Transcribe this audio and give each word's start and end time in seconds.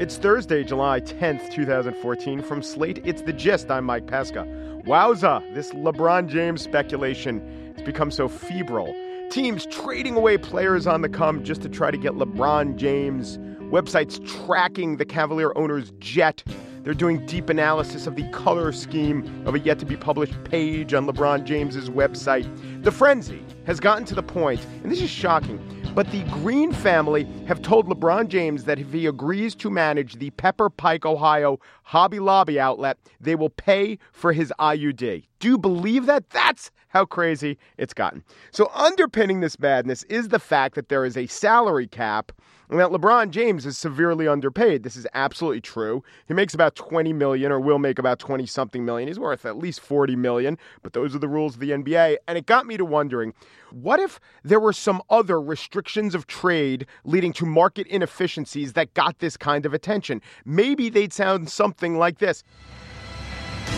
It's 0.00 0.16
Thursday, 0.18 0.62
July 0.62 1.00
10th, 1.00 1.50
2014. 1.50 2.42
From 2.42 2.62
Slate, 2.62 3.00
it's 3.06 3.22
The 3.22 3.32
Gist. 3.32 3.70
I'm 3.70 3.86
Mike 3.86 4.06
Pesca. 4.06 4.46
Wowza, 4.86 5.42
this 5.54 5.70
LeBron 5.70 6.28
James 6.28 6.60
speculation 6.60 7.72
has 7.76 7.86
become 7.86 8.10
so 8.10 8.28
febrile. 8.28 8.94
Teams 9.30 9.64
trading 9.66 10.16
away 10.16 10.36
players 10.36 10.86
on 10.86 11.00
the 11.00 11.08
come 11.08 11.44
just 11.44 11.62
to 11.62 11.68
try 11.70 11.90
to 11.90 11.96
get 11.96 12.12
LeBron 12.12 12.76
James. 12.76 13.38
Websites 13.70 14.22
tracking 14.44 14.98
the 14.98 15.06
Cavalier 15.06 15.52
owner's 15.56 15.92
jet. 15.98 16.42
They're 16.82 16.94
doing 16.94 17.24
deep 17.26 17.48
analysis 17.48 18.06
of 18.06 18.16
the 18.16 18.28
color 18.30 18.72
scheme 18.72 19.46
of 19.46 19.54
a 19.54 19.58
yet 19.58 19.78
to 19.78 19.86
be 19.86 19.96
published 19.96 20.44
page 20.44 20.92
on 20.92 21.06
LeBron 21.06 21.44
James's 21.44 21.88
website. 21.90 22.46
The 22.84 22.92
frenzy 22.92 23.42
has 23.66 23.80
gotten 23.80 24.04
to 24.06 24.14
the 24.14 24.22
point, 24.22 24.64
and 24.82 24.92
this 24.92 25.02
is 25.02 25.10
shocking, 25.10 25.58
but 25.98 26.12
the 26.12 26.22
Green 26.30 26.72
family 26.72 27.26
have 27.48 27.60
told 27.60 27.88
LeBron 27.88 28.28
James 28.28 28.62
that 28.62 28.78
if 28.78 28.92
he 28.92 29.06
agrees 29.06 29.56
to 29.56 29.68
manage 29.68 30.14
the 30.14 30.30
Pepper 30.30 30.70
Pike, 30.70 31.04
Ohio 31.04 31.58
Hobby 31.82 32.20
Lobby 32.20 32.60
outlet, 32.60 32.98
they 33.20 33.34
will 33.34 33.50
pay 33.50 33.98
for 34.12 34.32
his 34.32 34.52
IUD. 34.60 35.24
Do 35.40 35.48
you 35.48 35.58
believe 35.58 36.06
that? 36.06 36.30
That's 36.30 36.70
how 36.88 37.04
crazy 37.04 37.58
it's 37.76 37.94
gotten. 37.94 38.24
So, 38.50 38.70
underpinning 38.74 39.40
this 39.40 39.58
madness 39.58 40.02
is 40.04 40.28
the 40.28 40.38
fact 40.38 40.74
that 40.74 40.88
there 40.88 41.04
is 41.04 41.16
a 41.16 41.26
salary 41.26 41.86
cap 41.86 42.32
and 42.70 42.78
that 42.78 42.90
LeBron 42.90 43.30
James 43.30 43.64
is 43.64 43.78
severely 43.78 44.28
underpaid. 44.28 44.82
This 44.82 44.96
is 44.96 45.06
absolutely 45.14 45.60
true. 45.60 46.02
He 46.26 46.34
makes 46.34 46.54
about 46.54 46.74
20 46.74 47.12
million 47.12 47.50
or 47.50 47.58
will 47.58 47.78
make 47.78 47.98
about 47.98 48.18
20 48.18 48.44
something 48.46 48.84
million. 48.84 49.08
He's 49.08 49.18
worth 49.18 49.46
at 49.46 49.56
least 49.56 49.80
40 49.80 50.16
million, 50.16 50.58
but 50.82 50.92
those 50.92 51.14
are 51.14 51.18
the 51.18 51.28
rules 51.28 51.54
of 51.54 51.60
the 51.60 51.70
NBA. 51.70 52.16
And 52.26 52.36
it 52.36 52.46
got 52.46 52.66
me 52.66 52.76
to 52.76 52.84
wondering 52.84 53.32
what 53.70 54.00
if 54.00 54.20
there 54.42 54.60
were 54.60 54.72
some 54.72 55.02
other 55.10 55.40
restrictions 55.40 56.14
of 56.14 56.26
trade 56.26 56.86
leading 57.04 57.32
to 57.34 57.46
market 57.46 57.86
inefficiencies 57.86 58.74
that 58.74 58.94
got 58.94 59.18
this 59.18 59.36
kind 59.36 59.64
of 59.66 59.72
attention? 59.74 60.20
Maybe 60.44 60.88
they'd 60.90 61.12
sound 61.12 61.50
something 61.50 61.96
like 61.98 62.18
this. 62.18 62.44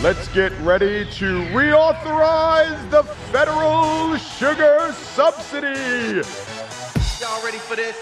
Let's 0.01 0.27
get 0.29 0.51
ready 0.61 1.05
to 1.05 1.25
reauthorize 1.53 2.89
the 2.89 3.03
federal 3.31 4.15
sugar 4.17 4.91
subsidy. 4.93 6.27
Y'all 7.19 7.43
ready 7.45 7.59
for 7.59 7.75
this? 7.75 7.95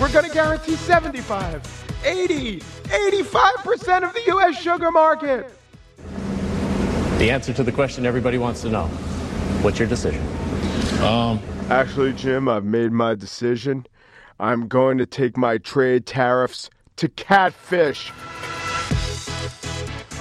We're 0.00 0.12
going 0.12 0.26
to 0.26 0.30
guarantee 0.32 0.76
75, 0.76 2.00
80, 2.04 2.60
85% 2.60 4.04
of 4.04 4.14
the 4.14 4.22
U.S. 4.28 4.56
sugar 4.62 4.92
market. 4.92 5.52
The 7.18 7.28
answer 7.30 7.52
to 7.54 7.64
the 7.64 7.72
question 7.72 8.06
everybody 8.06 8.38
wants 8.38 8.62
to 8.62 8.68
know 8.68 8.86
what's 9.62 9.80
your 9.80 9.88
decision? 9.88 10.22
Um, 11.02 11.40
Actually, 11.70 12.12
Jim, 12.12 12.48
I've 12.48 12.64
made 12.64 12.92
my 12.92 13.16
decision. 13.16 13.84
I'm 14.38 14.68
going 14.68 14.98
to 14.98 15.06
take 15.06 15.36
my 15.36 15.58
trade 15.58 16.06
tariffs 16.06 16.70
to 16.96 17.08
catfish. 17.08 18.12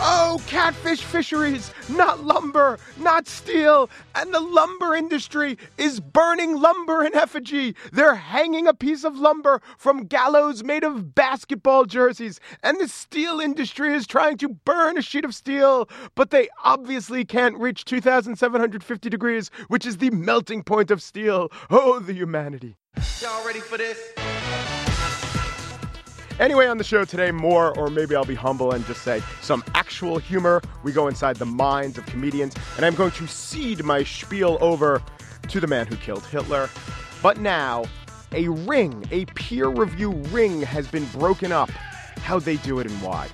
Oh, 0.01 0.41
catfish 0.47 1.01
fisheries, 1.01 1.73
not 1.89 2.23
lumber, 2.23 2.79
not 2.97 3.27
steel. 3.27 3.89
And 4.15 4.33
the 4.33 4.39
lumber 4.39 4.95
industry 4.95 5.57
is 5.77 5.99
burning 5.99 6.55
lumber 6.55 7.03
in 7.03 7.13
effigy. 7.13 7.75
They're 7.91 8.15
hanging 8.15 8.65
a 8.65 8.73
piece 8.73 9.03
of 9.03 9.17
lumber 9.17 9.61
from 9.77 10.05
gallows 10.05 10.63
made 10.63 10.85
of 10.85 11.13
basketball 11.13 11.83
jerseys. 11.83 12.39
And 12.63 12.79
the 12.79 12.87
steel 12.87 13.41
industry 13.41 13.93
is 13.93 14.07
trying 14.07 14.37
to 14.37 14.47
burn 14.47 14.97
a 14.97 15.01
sheet 15.01 15.25
of 15.25 15.35
steel, 15.35 15.89
but 16.15 16.31
they 16.31 16.47
obviously 16.63 17.25
can't 17.25 17.57
reach 17.57 17.83
2,750 17.83 19.09
degrees, 19.09 19.51
which 19.67 19.85
is 19.85 19.97
the 19.97 20.11
melting 20.11 20.63
point 20.63 20.91
of 20.91 21.01
steel. 21.01 21.49
Oh, 21.69 21.99
the 21.99 22.13
humanity. 22.13 22.77
Y'all 23.21 23.45
ready 23.45 23.59
for 23.59 23.77
this? 23.77 23.99
Anyway, 26.39 26.67
on 26.67 26.77
the 26.77 26.83
show 26.85 27.03
today, 27.03 27.31
more, 27.31 27.77
or 27.77 27.89
maybe 27.89 28.15
I'll 28.15 28.23
be 28.23 28.33
humble 28.33 28.71
and 28.71 28.85
just 28.85 29.01
say 29.01 29.21
some 29.41 29.61
actual 29.75 30.17
humor. 30.17 30.61
We 30.83 30.93
go 30.93 31.09
inside 31.09 31.35
the 31.35 31.45
minds 31.45 31.97
of 31.97 32.05
comedians, 32.05 32.55
and 32.77 32.85
I'm 32.85 32.95
going 32.95 33.11
to 33.11 33.27
cede 33.27 33.83
my 33.83 34.05
spiel 34.05 34.57
over 34.61 35.01
to 35.49 35.59
the 35.59 35.67
man 35.67 35.85
who 35.85 35.97
killed 35.97 36.25
Hitler. 36.27 36.69
But 37.21 37.39
now, 37.41 37.83
a 38.31 38.47
ring, 38.47 39.05
a 39.11 39.25
peer 39.25 39.67
review 39.67 40.11
ring, 40.31 40.61
has 40.61 40.87
been 40.87 41.05
broken 41.07 41.51
up. 41.51 41.69
How 41.69 42.39
they 42.39 42.55
do 42.57 42.79
it 42.79 42.87
and 42.87 43.01
why. 43.01 43.27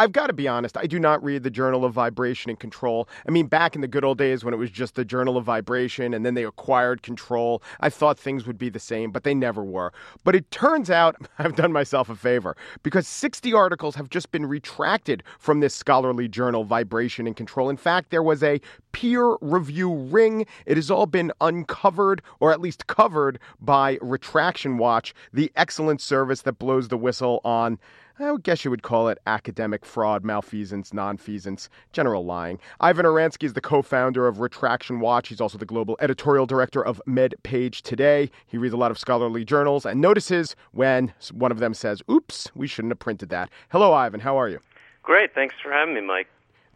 I've 0.00 0.12
got 0.12 0.28
to 0.28 0.32
be 0.32 0.46
honest, 0.46 0.76
I 0.76 0.86
do 0.86 1.00
not 1.00 1.24
read 1.24 1.42
the 1.42 1.50
Journal 1.50 1.84
of 1.84 1.92
Vibration 1.92 2.50
and 2.50 2.60
Control. 2.60 3.08
I 3.26 3.32
mean, 3.32 3.48
back 3.48 3.74
in 3.74 3.80
the 3.80 3.88
good 3.88 4.04
old 4.04 4.16
days 4.16 4.44
when 4.44 4.54
it 4.54 4.56
was 4.56 4.70
just 4.70 4.94
the 4.94 5.04
Journal 5.04 5.36
of 5.36 5.44
Vibration 5.44 6.14
and 6.14 6.24
then 6.24 6.34
they 6.34 6.44
acquired 6.44 7.02
Control, 7.02 7.60
I 7.80 7.90
thought 7.90 8.16
things 8.16 8.46
would 8.46 8.58
be 8.58 8.68
the 8.68 8.78
same, 8.78 9.10
but 9.10 9.24
they 9.24 9.34
never 9.34 9.64
were. 9.64 9.92
But 10.22 10.36
it 10.36 10.48
turns 10.52 10.88
out 10.88 11.16
I've 11.40 11.56
done 11.56 11.72
myself 11.72 12.08
a 12.08 12.14
favor 12.14 12.56
because 12.84 13.08
60 13.08 13.52
articles 13.52 13.96
have 13.96 14.08
just 14.08 14.30
been 14.30 14.46
retracted 14.46 15.24
from 15.40 15.58
this 15.58 15.74
scholarly 15.74 16.28
journal, 16.28 16.62
Vibration 16.62 17.26
and 17.26 17.36
Control. 17.36 17.68
In 17.68 17.76
fact, 17.76 18.10
there 18.10 18.22
was 18.22 18.44
a 18.44 18.60
peer 18.98 19.36
review 19.40 19.94
ring. 19.94 20.44
It 20.66 20.76
has 20.76 20.90
all 20.90 21.06
been 21.06 21.30
uncovered 21.40 22.20
or 22.40 22.50
at 22.50 22.60
least 22.60 22.88
covered 22.88 23.38
by 23.60 23.96
Retraction 24.02 24.76
Watch, 24.76 25.14
the 25.32 25.52
excellent 25.54 26.00
service 26.00 26.42
that 26.42 26.54
blows 26.54 26.88
the 26.88 26.96
whistle 26.96 27.40
on 27.44 27.78
I 28.20 28.32
would 28.32 28.42
guess 28.42 28.64
you 28.64 28.72
would 28.72 28.82
call 28.82 29.08
it 29.08 29.18
academic 29.28 29.86
fraud, 29.86 30.24
malfeasance, 30.24 30.90
nonfeasance, 30.90 31.68
general 31.92 32.24
lying. 32.24 32.58
Ivan 32.80 33.06
Oransky 33.06 33.44
is 33.44 33.52
the 33.52 33.60
co 33.60 33.80
founder 33.80 34.26
of 34.26 34.40
Retraction 34.40 34.98
Watch. 34.98 35.28
He's 35.28 35.40
also 35.40 35.56
the 35.56 35.64
global 35.64 35.96
editorial 36.00 36.44
director 36.44 36.84
of 36.84 37.00
MedPage 37.06 37.82
Today. 37.82 38.28
He 38.48 38.58
reads 38.58 38.74
a 38.74 38.76
lot 38.76 38.90
of 38.90 38.98
scholarly 38.98 39.44
journals 39.44 39.86
and 39.86 40.00
notices 40.00 40.56
when 40.72 41.12
one 41.32 41.52
of 41.52 41.60
them 41.60 41.74
says, 41.74 42.02
oops, 42.10 42.50
we 42.56 42.66
shouldn't 42.66 42.90
have 42.90 42.98
printed 42.98 43.28
that. 43.28 43.50
Hello, 43.68 43.92
Ivan. 43.92 44.18
How 44.18 44.36
are 44.36 44.48
you? 44.48 44.58
Great. 45.04 45.32
Thanks 45.32 45.54
for 45.62 45.70
having 45.70 45.94
me, 45.94 46.00
Mike. 46.00 46.26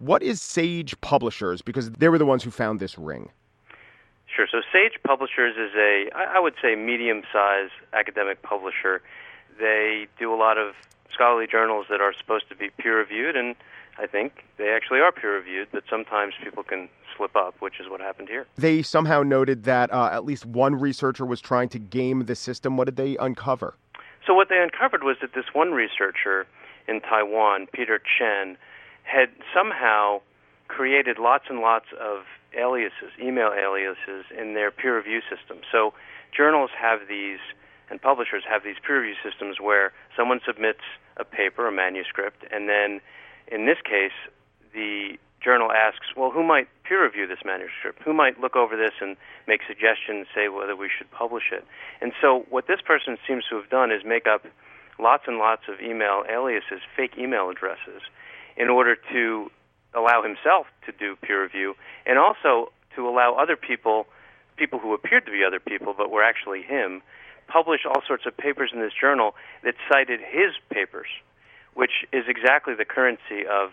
What 0.03 0.21
is 0.25 0.43
Sage 0.43 1.01
Publishers? 1.01 1.63
Because 1.63 1.89
they 1.93 2.09
were 2.09 2.19
the 2.19 2.27
ones 2.27 2.43
who 2.43 2.51
found 2.51 2.81
this 2.81 2.99
ring. 2.99 3.31
Sure. 4.27 4.49
So 4.51 4.61
Sage 4.73 4.99
Publishers 5.07 5.55
is 5.57 5.77
a, 5.77 6.11
I 6.17 6.41
would 6.41 6.55
say, 6.61 6.75
medium 6.75 7.23
sized 7.33 7.71
academic 7.93 8.43
publisher. 8.43 9.01
They 9.61 10.09
do 10.19 10.35
a 10.35 10.37
lot 10.37 10.59
of 10.59 10.75
scholarly 11.15 11.47
journals 11.47 11.87
that 11.89 12.01
are 12.01 12.13
supposed 12.19 12.49
to 12.49 12.57
be 12.57 12.71
peer 12.79 12.99
reviewed, 12.99 13.37
and 13.37 13.55
I 13.97 14.09
think 14.09 14.43
they 14.57 14.71
actually 14.71 14.99
are 14.99 15.13
peer 15.13 15.37
reviewed, 15.37 15.69
but 15.71 15.85
sometimes 15.89 16.35
people 16.43 16.65
can 16.65 16.89
slip 17.17 17.37
up, 17.37 17.55
which 17.61 17.79
is 17.79 17.89
what 17.89 18.01
happened 18.01 18.29
here. 18.29 18.49
They 18.57 18.83
somehow 18.83 19.23
noted 19.23 19.63
that 19.65 19.93
uh, 19.93 20.11
at 20.11 20.25
least 20.25 20.45
one 20.45 20.75
researcher 20.75 21.25
was 21.25 21.41
trying 21.41 21.69
to 21.69 21.79
game 21.79 22.25
the 22.25 22.35
system. 22.35 22.77
What 22.77 22.87
did 22.87 22.97
they 22.97 23.17
uncover? 23.19 23.77
So, 24.27 24.35
what 24.35 24.49
they 24.49 24.59
uncovered 24.59 25.05
was 25.05 25.19
that 25.21 25.35
this 25.35 25.45
one 25.53 25.71
researcher 25.71 26.49
in 26.89 27.01
Taiwan, 27.03 27.69
Peter 27.73 28.01
Chen, 28.01 28.57
had 29.03 29.31
somehow 29.55 30.21
created 30.69 31.19
lots 31.19 31.45
and 31.49 31.61
lots 31.61 31.87
of 32.01 32.25
aliases, 32.59 33.13
email 33.21 33.53
aliases, 33.53 34.25
in 34.37 34.55
their 34.55 34.71
peer 34.71 34.97
review 34.97 35.21
system. 35.29 35.59
So, 35.71 35.95
journals 36.37 36.71
have 36.79 37.01
these 37.09 37.41
and 37.91 38.01
publishers 38.01 38.43
have 38.49 38.65
these 38.65 38.77
peer 38.85 39.03
review 39.03 39.17
systems 39.23 39.61
where 39.61 39.93
someone 40.17 40.41
submits 40.47 40.81
a 41.19 41.25
paper, 41.25 41.69
a 41.69 41.73
manuscript, 41.73 42.43
and 42.51 42.67
then 42.69 43.01
in 43.49 43.67
this 43.67 43.77
case, 43.85 44.17
the 44.73 45.19
journal 45.45 45.71
asks, 45.73 46.07
well, 46.17 46.31
who 46.31 46.43
might 46.43 46.69
peer 46.85 47.05
review 47.05 47.27
this 47.27 47.45
manuscript? 47.45 48.01
Who 48.03 48.15
might 48.15 48.41
look 48.41 48.57
over 48.57 48.77
this 48.77 48.93
and 49.01 49.17
make 49.47 49.61
suggestions, 49.67 50.27
say 50.35 50.49
whether 50.49 50.75
we 50.75 50.89
should 50.89 51.11
publish 51.11 51.53
it? 51.53 51.67
And 52.01 52.13
so, 52.21 52.47
what 52.49 52.67
this 52.67 52.81
person 52.81 53.19
seems 53.27 53.45
to 53.51 53.57
have 53.57 53.69
done 53.69 53.91
is 53.91 54.03
make 54.07 54.27
up 54.27 54.47
lots 54.99 55.25
and 55.27 55.39
lots 55.39 55.63
of 55.69 55.81
email 55.81 56.25
aliases, 56.31 56.81
fake 56.97 57.19
email 57.19 57.51
addresses, 57.51 58.01
in 58.57 58.69
order 58.69 58.97
to 59.13 59.51
allow 59.95 60.23
himself 60.23 60.67
to 60.87 60.93
do 60.93 61.17
peer 61.17 61.43
review 61.43 61.75
and 62.07 62.19
also 62.19 62.73
to 62.97 63.09
allow 63.09 63.35
other 63.35 63.57
people, 63.57 64.07
people 64.57 64.79
who 64.79 64.95
appeared 64.95 65.25
to 65.27 65.33
be 65.33 65.43
other 65.47 65.61
people 65.61 65.95
but 65.97 66.11
were 66.11 66.23
actually 66.23 66.63
him, 66.63 67.03
publish 67.49 67.81
all 67.87 68.03
sorts 68.07 68.25
of 68.27 68.37
papers 68.37 68.71
in 68.73 68.81
this 68.81 68.93
journal 68.99 69.35
that 69.65 69.75
cited 69.91 70.21
his 70.21 70.53
papers, 70.71 71.09
which 71.75 72.05
is 72.13 72.25
exactly 72.29 72.75
the 72.75 72.85
currency 72.85 73.47
of 73.51 73.71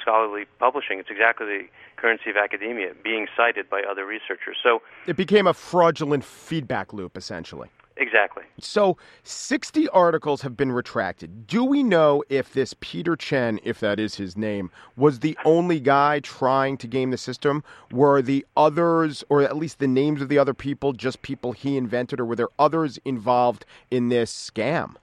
scholarly 0.00 0.44
publishing. 0.58 0.98
It's 0.98 1.10
exactly 1.10 1.46
the 1.46 1.62
currency 1.96 2.30
of 2.30 2.36
academia, 2.36 2.92
being 3.02 3.26
cited 3.36 3.70
by 3.70 3.82
other 3.88 4.04
researchers. 4.04 4.56
So 4.62 4.82
it 5.06 5.16
became 5.16 5.46
a 5.46 5.54
fraudulent 5.54 6.24
feedback 6.24 6.92
loop, 6.92 7.16
essentially. 7.16 7.68
Exactly. 8.02 8.42
So 8.58 8.96
60 9.22 9.88
articles 9.90 10.42
have 10.42 10.56
been 10.56 10.72
retracted. 10.72 11.46
Do 11.46 11.62
we 11.62 11.84
know 11.84 12.24
if 12.28 12.52
this 12.52 12.74
Peter 12.80 13.14
Chen, 13.14 13.60
if 13.62 13.78
that 13.78 14.00
is 14.00 14.16
his 14.16 14.36
name, 14.36 14.72
was 14.96 15.20
the 15.20 15.38
only 15.44 15.78
guy 15.78 16.18
trying 16.18 16.76
to 16.78 16.88
game 16.88 17.12
the 17.12 17.16
system? 17.16 17.62
Were 17.92 18.20
the 18.20 18.44
others, 18.56 19.22
or 19.28 19.40
at 19.42 19.56
least 19.56 19.78
the 19.78 19.86
names 19.86 20.20
of 20.20 20.28
the 20.28 20.36
other 20.36 20.52
people, 20.52 20.92
just 20.92 21.22
people 21.22 21.52
he 21.52 21.76
invented, 21.76 22.18
or 22.18 22.24
were 22.24 22.34
there 22.34 22.48
others 22.58 22.98
involved 23.04 23.64
in 23.88 24.08
this 24.08 24.32
scam? 24.32 24.96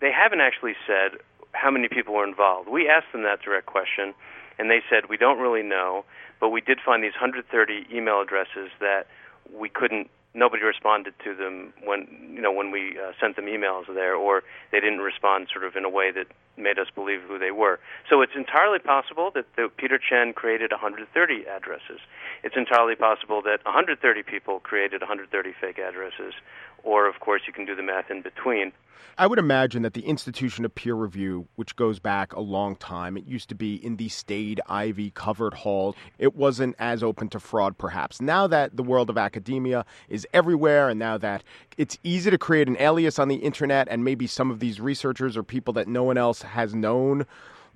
They 0.00 0.10
haven't 0.10 0.40
actually 0.40 0.74
said 0.84 1.20
how 1.52 1.70
many 1.70 1.86
people 1.86 2.12
were 2.14 2.26
involved. 2.26 2.68
We 2.68 2.88
asked 2.88 3.12
them 3.12 3.22
that 3.22 3.40
direct 3.40 3.66
question, 3.66 4.14
and 4.58 4.68
they 4.68 4.80
said, 4.90 5.08
we 5.08 5.16
don't 5.16 5.38
really 5.38 5.62
know. 5.62 6.04
but 6.40 6.48
we 6.48 6.60
did 6.60 6.80
find 6.84 7.04
these 7.04 7.12
130 7.12 7.86
email 7.96 8.20
addresses 8.20 8.68
that 8.80 9.06
we 9.54 9.68
couldn't 9.68 10.10
nobody 10.34 10.62
responded 10.62 11.14
to 11.24 11.34
them 11.34 11.72
when 11.84 12.06
you 12.34 12.40
know 12.40 12.52
when 12.52 12.70
we 12.70 12.98
uh, 12.98 13.12
sent 13.20 13.36
them 13.36 13.46
emails 13.46 13.86
there, 13.92 14.14
or 14.14 14.42
they 14.70 14.80
didn't 14.80 15.00
respond 15.00 15.48
sort 15.52 15.64
of 15.64 15.76
in 15.76 15.84
a 15.84 15.90
way 15.90 16.10
that 16.12 16.26
made 16.56 16.78
us 16.78 16.88
believe 16.94 17.20
who 17.26 17.38
they 17.38 17.50
were. 17.50 17.80
So 18.08 18.20
it's 18.20 18.32
entirely 18.36 18.78
possible 18.78 19.30
that 19.34 19.46
the, 19.56 19.68
Peter 19.76 19.98
Chen 19.98 20.32
created 20.32 20.70
130 20.70 21.46
addresses. 21.46 22.00
It's 22.42 22.56
entirely 22.56 22.94
possible 22.94 23.40
that 23.42 23.64
130 23.64 24.22
people 24.22 24.60
created 24.60 25.00
130 25.00 25.52
fake 25.60 25.78
addresses, 25.78 26.34
or 26.82 27.08
of 27.08 27.20
course 27.20 27.42
you 27.46 27.52
can 27.52 27.64
do 27.64 27.74
the 27.74 27.82
math 27.82 28.10
in 28.10 28.22
between. 28.22 28.72
I 29.18 29.26
would 29.26 29.38
imagine 29.38 29.82
that 29.82 29.92
the 29.92 30.06
institution 30.06 30.64
of 30.64 30.74
peer 30.74 30.94
review, 30.94 31.46
which 31.56 31.76
goes 31.76 31.98
back 31.98 32.32
a 32.32 32.40
long 32.40 32.76
time, 32.76 33.16
it 33.16 33.26
used 33.26 33.48
to 33.50 33.54
be 33.54 33.74
in 33.74 33.96
the 33.96 34.08
staid, 34.08 34.60
ivy 34.68 35.10
covered 35.10 35.52
halls. 35.52 35.96
It 36.18 36.34
wasn't 36.34 36.76
as 36.78 37.02
open 37.02 37.28
to 37.30 37.40
fraud, 37.40 37.76
perhaps. 37.76 38.20
Now 38.20 38.46
that 38.46 38.76
the 38.76 38.82
world 38.82 39.10
of 39.10 39.18
academia 39.18 39.84
is 40.08 40.21
everywhere, 40.32 40.88
and 40.88 40.98
now 40.98 41.18
that 41.18 41.42
it's 41.76 41.98
easy 42.02 42.30
to 42.30 42.38
create 42.38 42.68
an 42.68 42.76
alias 42.78 43.18
on 43.18 43.28
the 43.28 43.36
internet, 43.36 43.88
and 43.90 44.04
maybe 44.04 44.26
some 44.26 44.50
of 44.50 44.60
these 44.60 44.80
researchers 44.80 45.36
are 45.36 45.42
people 45.42 45.72
that 45.74 45.88
no 45.88 46.02
one 46.02 46.18
else 46.18 46.42
has 46.42 46.74
known 46.74 47.26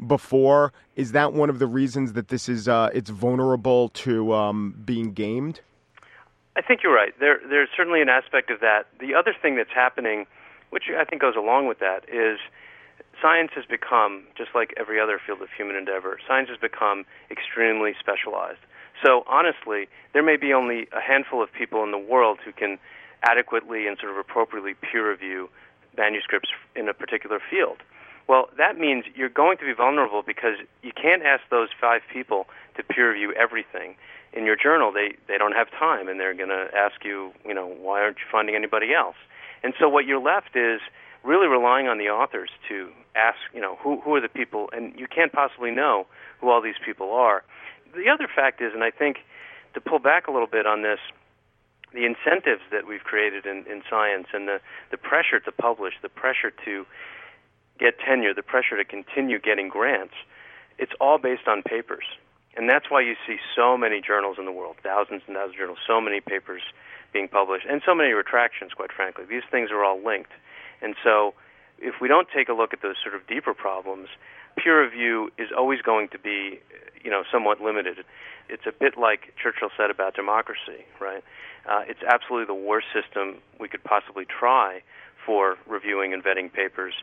before, 0.06 0.72
is 0.94 1.12
that 1.12 1.32
one 1.32 1.48
of 1.48 1.58
the 1.58 1.66
reasons 1.66 2.12
that 2.12 2.28
this 2.28 2.48
is 2.48 2.68
uh, 2.68 2.90
it's 2.92 3.10
vulnerable 3.10 3.88
to 3.90 4.32
um, 4.34 4.80
being 4.84 5.12
gamed? 5.12 5.60
I 6.56 6.62
think 6.62 6.82
you're 6.82 6.94
right. 6.94 7.12
There, 7.20 7.40
there's 7.48 7.68
certainly 7.76 8.00
an 8.00 8.08
aspect 8.08 8.50
of 8.50 8.60
that. 8.60 8.86
The 8.98 9.14
other 9.14 9.34
thing 9.42 9.56
that's 9.56 9.72
happening 9.74 10.26
which 10.70 10.84
I 10.96 11.04
think 11.04 11.22
goes 11.22 11.36
along 11.36 11.68
with 11.68 11.78
that, 11.78 12.04
is 12.08 12.38
science 13.20 13.52
has 13.54 13.64
become, 13.64 14.24
just 14.36 14.50
like 14.54 14.74
every 14.76 15.00
other 15.00 15.20
field 15.24 15.40
of 15.42 15.48
human 15.56 15.76
endeavor, 15.76 16.18
science 16.26 16.48
has 16.48 16.58
become 16.58 17.04
extremely 17.30 17.94
specialized. 17.98 18.60
So 19.04 19.24
honestly, 19.26 19.88
there 20.12 20.22
may 20.22 20.36
be 20.36 20.52
only 20.52 20.88
a 20.92 21.00
handful 21.00 21.42
of 21.42 21.52
people 21.52 21.84
in 21.84 21.90
the 21.90 21.98
world 21.98 22.38
who 22.44 22.52
can 22.52 22.78
adequately 23.22 23.86
and 23.86 23.98
sort 23.98 24.12
of 24.12 24.18
appropriately 24.18 24.74
peer 24.74 25.10
review 25.10 25.48
manuscripts 25.96 26.50
in 26.74 26.88
a 26.88 26.94
particular 26.94 27.40
field. 27.50 27.78
Well, 28.28 28.48
that 28.58 28.78
means 28.78 29.04
you're 29.14 29.28
going 29.28 29.58
to 29.58 29.64
be 29.64 29.72
vulnerable 29.72 30.22
because 30.22 30.56
you 30.82 30.92
can't 30.92 31.22
ask 31.22 31.42
those 31.50 31.68
five 31.80 32.02
people 32.12 32.46
to 32.76 32.82
peer 32.82 33.12
review 33.12 33.32
everything. 33.34 33.96
In 34.32 34.44
your 34.44 34.56
journal, 34.56 34.92
they, 34.92 35.16
they 35.28 35.38
don't 35.38 35.52
have 35.54 35.70
time, 35.70 36.08
and 36.08 36.18
they're 36.18 36.34
going 36.34 36.50
to 36.50 36.68
ask 36.76 37.04
you, 37.04 37.32
you 37.46 37.54
know, 37.54 37.66
why 37.66 38.00
aren't 38.00 38.18
you 38.18 38.24
finding 38.30 38.54
anybody 38.54 38.92
else? 38.92 39.16
And 39.62 39.74
so 39.78 39.88
what 39.88 40.06
you're 40.06 40.20
left 40.20 40.56
is 40.56 40.80
really 41.22 41.46
relying 41.46 41.88
on 41.88 41.98
the 41.98 42.08
authors 42.08 42.50
to 42.68 42.90
ask, 43.14 43.38
you 43.54 43.60
know, 43.60 43.76
who 43.80 44.00
who 44.00 44.14
are 44.14 44.20
the 44.20 44.28
people, 44.28 44.68
and 44.72 44.92
you 44.98 45.06
can't 45.06 45.32
possibly 45.32 45.70
know 45.70 46.06
who 46.40 46.50
all 46.50 46.60
these 46.60 46.78
people 46.84 47.12
are. 47.12 47.42
The 47.96 48.08
other 48.08 48.28
fact 48.28 48.60
is, 48.60 48.72
and 48.74 48.84
I 48.84 48.90
think 48.90 49.18
to 49.74 49.80
pull 49.80 49.98
back 49.98 50.28
a 50.28 50.30
little 50.30 50.46
bit 50.46 50.66
on 50.66 50.82
this, 50.82 51.00
the 51.92 52.04
incentives 52.04 52.62
that 52.70 52.86
we've 52.86 53.04
created 53.04 53.46
in, 53.46 53.64
in 53.70 53.82
science 53.88 54.28
and 54.32 54.46
the, 54.46 54.60
the 54.90 54.96
pressure 54.96 55.40
to 55.40 55.52
publish, 55.52 55.94
the 56.02 56.08
pressure 56.08 56.52
to 56.64 56.84
get 57.78 57.98
tenure, 57.98 58.34
the 58.34 58.42
pressure 58.42 58.76
to 58.76 58.84
continue 58.84 59.38
getting 59.38 59.68
grants, 59.68 60.14
it's 60.78 60.92
all 61.00 61.18
based 61.18 61.48
on 61.48 61.62
papers. 61.62 62.04
And 62.56 62.68
that's 62.68 62.90
why 62.90 63.02
you 63.02 63.14
see 63.26 63.36
so 63.54 63.76
many 63.76 64.00
journals 64.00 64.36
in 64.38 64.46
the 64.46 64.52
world, 64.52 64.76
thousands 64.82 65.22
and 65.26 65.36
thousands 65.36 65.54
of 65.54 65.58
journals, 65.58 65.78
so 65.86 66.00
many 66.00 66.20
papers 66.20 66.62
being 67.12 67.28
published, 67.28 67.66
and 67.68 67.82
so 67.84 67.94
many 67.94 68.12
retractions, 68.12 68.72
quite 68.72 68.92
frankly. 68.92 69.24
These 69.28 69.44
things 69.50 69.70
are 69.70 69.84
all 69.84 70.02
linked. 70.02 70.32
And 70.82 70.94
so, 71.04 71.34
if 71.78 72.00
we 72.00 72.08
don't 72.08 72.28
take 72.34 72.48
a 72.48 72.54
look 72.54 72.72
at 72.72 72.80
those 72.80 72.96
sort 73.02 73.14
of 73.14 73.26
deeper 73.26 73.52
problems, 73.52 74.08
peer 74.56 74.82
review 74.82 75.30
is 75.36 75.48
always 75.56 75.82
going 75.82 76.08
to 76.08 76.18
be, 76.18 76.60
you 77.06 77.12
know, 77.12 77.22
somewhat 77.30 77.60
limited. 77.60 78.04
It's 78.48 78.66
a 78.66 78.72
bit 78.72 78.98
like 78.98 79.32
Churchill 79.40 79.70
said 79.76 79.90
about 79.92 80.16
democracy, 80.16 80.82
right? 81.00 81.22
Uh, 81.64 81.82
it's 81.86 82.02
absolutely 82.02 82.52
the 82.52 82.60
worst 82.60 82.88
system 82.92 83.36
we 83.60 83.68
could 83.68 83.84
possibly 83.84 84.24
try 84.26 84.82
for 85.24 85.56
reviewing 85.68 86.12
and 86.12 86.22
vetting 86.22 86.52
papers 86.52 86.94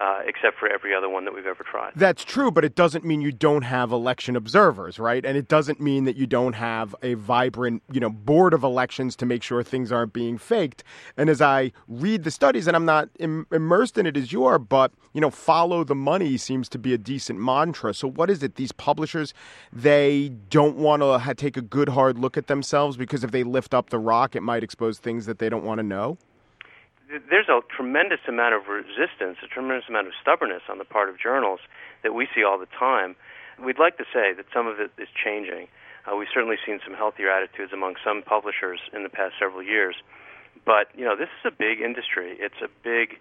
uh, 0.00 0.20
except 0.26 0.58
for 0.58 0.66
every 0.66 0.94
other 0.94 1.10
one 1.10 1.26
that 1.26 1.34
we've 1.34 1.46
ever 1.46 1.62
tried. 1.62 1.92
That's 1.94 2.24
true, 2.24 2.50
but 2.50 2.64
it 2.64 2.74
doesn't 2.74 3.04
mean 3.04 3.20
you 3.20 3.32
don't 3.32 3.62
have 3.62 3.92
election 3.92 4.34
observers, 4.34 4.98
right? 4.98 5.24
And 5.24 5.36
it 5.36 5.46
doesn't 5.46 5.78
mean 5.78 6.04
that 6.04 6.16
you 6.16 6.26
don't 6.26 6.54
have 6.54 6.96
a 7.02 7.14
vibrant, 7.14 7.82
you 7.92 8.00
know, 8.00 8.08
board 8.08 8.54
of 8.54 8.64
elections 8.64 9.14
to 9.16 9.26
make 9.26 9.42
sure 9.42 9.62
things 9.62 9.92
aren't 9.92 10.14
being 10.14 10.38
faked. 10.38 10.82
And 11.18 11.28
as 11.28 11.42
I 11.42 11.72
read 11.86 12.24
the 12.24 12.30
studies, 12.30 12.66
and 12.66 12.74
I'm 12.74 12.86
not 12.86 13.10
Im- 13.18 13.46
immersed 13.52 13.98
in 13.98 14.06
it 14.06 14.16
as 14.16 14.32
you 14.32 14.44
are, 14.44 14.58
but 14.58 14.92
you 15.12 15.20
know, 15.20 15.30
follow 15.30 15.84
the 15.84 15.94
money 15.94 16.36
seems 16.38 16.68
to 16.70 16.78
be 16.78 16.94
a 16.94 16.98
decent 16.98 17.38
mantra. 17.38 17.92
So 17.92 18.08
what 18.08 18.30
is 18.30 18.42
it? 18.42 18.54
These 18.54 18.72
publishers, 18.72 19.34
they 19.72 20.30
don't 20.48 20.76
want 20.76 21.02
to 21.02 21.18
ha- 21.18 21.34
take 21.34 21.58
a 21.58 21.62
good 21.62 21.90
hard 21.90 22.18
look 22.18 22.38
at 22.38 22.46
themselves 22.46 22.96
because 22.96 23.22
if 23.22 23.32
they 23.32 23.42
lift 23.42 23.74
up 23.74 23.90
the 23.90 23.98
rock, 23.98 24.34
it 24.34 24.42
might 24.42 24.62
expose 24.62 24.98
things 24.98 25.26
that 25.26 25.38
they 25.38 25.50
don't 25.50 25.64
want 25.64 25.78
to 25.78 25.82
know 25.82 26.16
there's 27.10 27.48
a 27.48 27.60
tremendous 27.74 28.20
amount 28.28 28.54
of 28.54 28.68
resistance, 28.68 29.38
a 29.42 29.48
tremendous 29.48 29.88
amount 29.88 30.06
of 30.06 30.12
stubbornness 30.20 30.62
on 30.68 30.78
the 30.78 30.84
part 30.84 31.08
of 31.08 31.18
journals 31.18 31.60
that 32.02 32.14
we 32.14 32.28
see 32.34 32.44
all 32.44 32.58
the 32.58 32.70
time. 32.78 33.16
We'd 33.58 33.78
like 33.78 33.98
to 33.98 34.04
say 34.12 34.32
that 34.32 34.46
some 34.54 34.66
of 34.66 34.78
it 34.78 34.92
is 34.96 35.08
changing. 35.12 35.66
Uh, 36.06 36.16
we've 36.16 36.30
certainly 36.32 36.56
seen 36.64 36.80
some 36.84 36.94
healthier 36.94 37.30
attitudes 37.30 37.72
among 37.72 37.96
some 38.04 38.22
publishers 38.22 38.80
in 38.94 39.02
the 39.02 39.08
past 39.08 39.34
several 39.38 39.62
years. 39.62 39.96
But, 40.64 40.88
you 40.96 41.04
know, 41.04 41.16
this 41.16 41.28
is 41.40 41.52
a 41.52 41.54
big 41.54 41.80
industry. 41.80 42.36
It's 42.38 42.62
a 42.62 42.68
big 42.82 43.18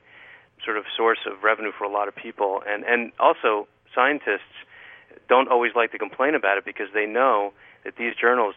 sort 0.64 0.78
of 0.78 0.86
source 0.96 1.20
of 1.26 1.44
revenue 1.44 1.72
for 1.76 1.84
a 1.84 1.92
lot 1.92 2.08
of 2.08 2.16
people. 2.16 2.62
And, 2.68 2.84
and 2.84 3.12
also, 3.20 3.68
scientists 3.94 4.54
don't 5.28 5.50
always 5.50 5.72
like 5.76 5.92
to 5.92 5.98
complain 5.98 6.36
about 6.36 6.58
it 6.58 6.66
because 6.66 6.88
they 6.94 7.06
know 7.06 7.54
that 7.84 7.96
these 7.98 8.14
journals, 8.16 8.56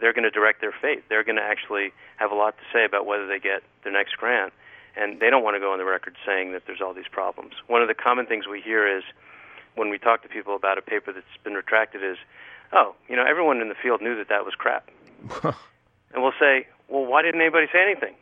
they're 0.00 0.12
going 0.12 0.24
to 0.24 0.30
direct 0.30 0.60
their 0.60 0.74
fate. 0.82 1.04
They're 1.08 1.24
going 1.24 1.36
to 1.36 1.42
actually 1.42 1.92
have 2.16 2.30
a 2.30 2.34
lot 2.34 2.56
to 2.58 2.64
say 2.72 2.84
about 2.84 3.06
whether 3.06 3.26
they 3.26 3.38
get 3.38 3.62
their 3.84 3.92
next 3.92 4.16
grant 4.16 4.52
and 4.96 5.20
they 5.20 5.30
don't 5.30 5.42
want 5.42 5.56
to 5.56 5.60
go 5.60 5.72
on 5.72 5.78
the 5.78 5.84
record 5.84 6.16
saying 6.26 6.52
that 6.52 6.62
there's 6.66 6.80
all 6.80 6.94
these 6.94 7.08
problems. 7.10 7.54
One 7.66 7.82
of 7.82 7.88
the 7.88 7.94
common 7.94 8.26
things 8.26 8.46
we 8.46 8.60
hear 8.60 8.86
is 8.86 9.04
when 9.74 9.88
we 9.90 9.98
talk 9.98 10.22
to 10.22 10.28
people 10.28 10.54
about 10.54 10.78
a 10.78 10.82
paper 10.82 11.12
that's 11.12 11.26
been 11.44 11.54
retracted 11.54 12.02
is, 12.02 12.16
oh, 12.72 12.94
you 13.08 13.16
know, 13.16 13.24
everyone 13.28 13.60
in 13.60 13.68
the 13.68 13.74
field 13.74 14.02
knew 14.02 14.16
that 14.16 14.28
that 14.28 14.44
was 14.44 14.54
crap. 14.54 14.90
and 15.42 16.22
we'll 16.22 16.32
say, 16.38 16.66
well, 16.88 17.06
why 17.06 17.22
didn't 17.22 17.40
anybody 17.40 17.66
say 17.72 17.82
anything? 17.82 18.14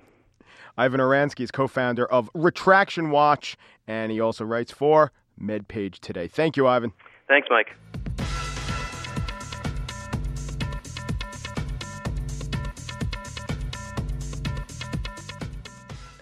Ivan 0.79 1.01
Oransky 1.01 1.41
is 1.41 1.51
co-founder 1.51 2.07
of 2.07 2.31
Retraction 2.35 3.11
Watch, 3.11 3.57
and 3.87 4.13
he 4.13 4.21
also 4.21 4.45
writes 4.45 4.71
for 4.71 5.13
MedPage 5.41 5.99
Today. 5.99 6.29
Thank 6.29 6.57
you, 6.57 6.67
Ivan. 6.67 6.93
Thanks, 7.29 7.49
Mike. 7.51 7.77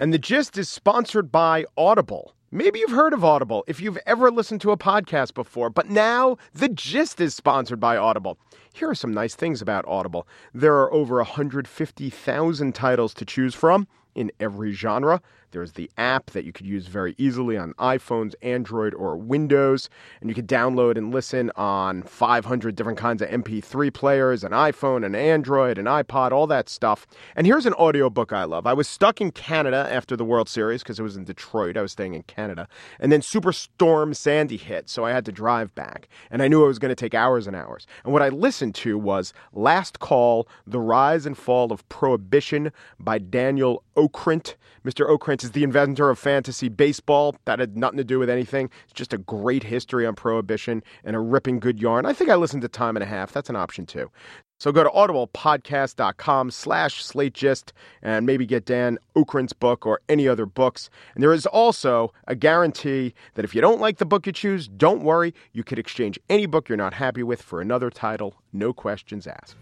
And 0.00 0.14
the 0.14 0.18
gist 0.18 0.56
is 0.56 0.68
sponsored 0.68 1.32
by 1.32 1.64
Audible. 1.76 2.32
Maybe 2.52 2.78
you've 2.78 2.92
heard 2.92 3.12
of 3.12 3.24
Audible 3.24 3.64
if 3.66 3.80
you've 3.80 3.98
ever 4.06 4.30
listened 4.30 4.60
to 4.60 4.70
a 4.70 4.76
podcast 4.76 5.34
before, 5.34 5.70
but 5.70 5.90
now 5.90 6.36
the 6.54 6.68
gist 6.68 7.20
is 7.20 7.34
sponsored 7.34 7.80
by 7.80 7.96
Audible. 7.96 8.38
Here 8.72 8.88
are 8.88 8.94
some 8.94 9.12
nice 9.12 9.34
things 9.34 9.60
about 9.60 9.84
Audible. 9.88 10.28
There 10.54 10.76
are 10.76 10.92
over 10.92 11.16
150,000 11.16 12.74
titles 12.76 13.12
to 13.14 13.24
choose 13.24 13.56
from 13.56 13.88
in 14.14 14.30
every 14.38 14.70
genre. 14.70 15.20
There's 15.50 15.72
the 15.72 15.90
app 15.96 16.30
that 16.30 16.44
you 16.44 16.52
could 16.52 16.66
use 16.66 16.86
very 16.86 17.14
easily 17.18 17.56
on 17.56 17.72
iPhones, 17.74 18.34
Android, 18.42 18.94
or 18.94 19.16
Windows. 19.16 19.88
And 20.20 20.28
you 20.28 20.34
could 20.34 20.48
download 20.48 20.96
and 20.96 21.12
listen 21.12 21.50
on 21.56 22.02
500 22.02 22.76
different 22.76 22.98
kinds 22.98 23.22
of 23.22 23.28
MP3 23.30 23.92
players, 23.92 24.44
an 24.44 24.52
iPhone, 24.52 25.04
an 25.06 25.14
Android, 25.14 25.78
an 25.78 25.86
iPod, 25.86 26.32
all 26.32 26.46
that 26.48 26.68
stuff. 26.68 27.06
And 27.34 27.46
here's 27.46 27.66
an 27.66 27.74
audiobook 27.74 28.32
I 28.32 28.44
love. 28.44 28.66
I 28.66 28.74
was 28.74 28.88
stuck 28.88 29.20
in 29.20 29.30
Canada 29.30 29.88
after 29.90 30.16
the 30.16 30.24
World 30.24 30.48
Series 30.48 30.82
because 30.82 30.98
it 30.98 31.02
was 31.02 31.16
in 31.16 31.24
Detroit. 31.24 31.76
I 31.76 31.82
was 31.82 31.92
staying 31.92 32.14
in 32.14 32.22
Canada. 32.24 32.68
And 33.00 33.10
then 33.10 33.20
Superstorm 33.20 34.14
Sandy 34.14 34.56
hit, 34.56 34.90
so 34.90 35.04
I 35.04 35.12
had 35.12 35.24
to 35.24 35.32
drive 35.32 35.74
back. 35.74 36.08
And 36.30 36.42
I 36.42 36.48
knew 36.48 36.64
it 36.64 36.68
was 36.68 36.78
going 36.78 36.90
to 36.90 36.94
take 36.94 37.14
hours 37.14 37.46
and 37.46 37.56
hours. 37.56 37.86
And 38.04 38.12
what 38.12 38.22
I 38.22 38.28
listened 38.28 38.74
to 38.76 38.98
was 38.98 39.32
Last 39.52 39.98
Call 39.98 40.48
The 40.66 40.80
Rise 40.80 41.24
and 41.26 41.36
Fall 41.36 41.72
of 41.72 41.88
Prohibition 41.88 42.72
by 42.98 43.18
Daniel 43.18 43.82
Okrent. 43.96 44.54
Mr. 44.84 45.08
Okrent 45.08 45.37
is 45.44 45.52
the 45.52 45.64
inventor 45.64 46.10
of 46.10 46.18
fantasy 46.18 46.68
baseball. 46.68 47.36
That 47.44 47.58
had 47.58 47.76
nothing 47.76 47.98
to 47.98 48.04
do 48.04 48.18
with 48.18 48.30
anything. 48.30 48.70
It's 48.84 48.92
just 48.92 49.12
a 49.12 49.18
great 49.18 49.62
history 49.62 50.06
on 50.06 50.14
prohibition 50.14 50.82
and 51.04 51.16
a 51.16 51.20
ripping 51.20 51.60
good 51.60 51.80
yarn. 51.80 52.06
I 52.06 52.12
think 52.12 52.30
I 52.30 52.36
listened 52.36 52.62
to 52.62 52.68
Time 52.68 52.96
and 52.96 53.02
a 53.02 53.06
Half. 53.06 53.32
That's 53.32 53.50
an 53.50 53.56
option 53.56 53.86
too. 53.86 54.10
So 54.60 54.72
go 54.72 54.82
to 54.82 54.90
audiblepodcast.com 54.90 56.50
slash 56.50 57.04
slategist 57.04 57.70
and 58.02 58.26
maybe 58.26 58.44
get 58.44 58.64
Dan 58.64 58.98
Okrent's 59.16 59.52
book 59.52 59.86
or 59.86 60.00
any 60.08 60.26
other 60.26 60.46
books. 60.46 60.90
And 61.14 61.22
there 61.22 61.32
is 61.32 61.46
also 61.46 62.12
a 62.26 62.34
guarantee 62.34 63.14
that 63.34 63.44
if 63.44 63.54
you 63.54 63.60
don't 63.60 63.80
like 63.80 63.98
the 63.98 64.06
book 64.06 64.26
you 64.26 64.32
choose, 64.32 64.66
don't 64.66 65.02
worry. 65.02 65.32
You 65.52 65.62
could 65.62 65.78
exchange 65.78 66.18
any 66.28 66.46
book 66.46 66.68
you're 66.68 66.76
not 66.76 66.94
happy 66.94 67.22
with 67.22 67.40
for 67.40 67.60
another 67.60 67.88
title, 67.88 68.34
no 68.52 68.72
questions 68.72 69.28
asked. 69.28 69.54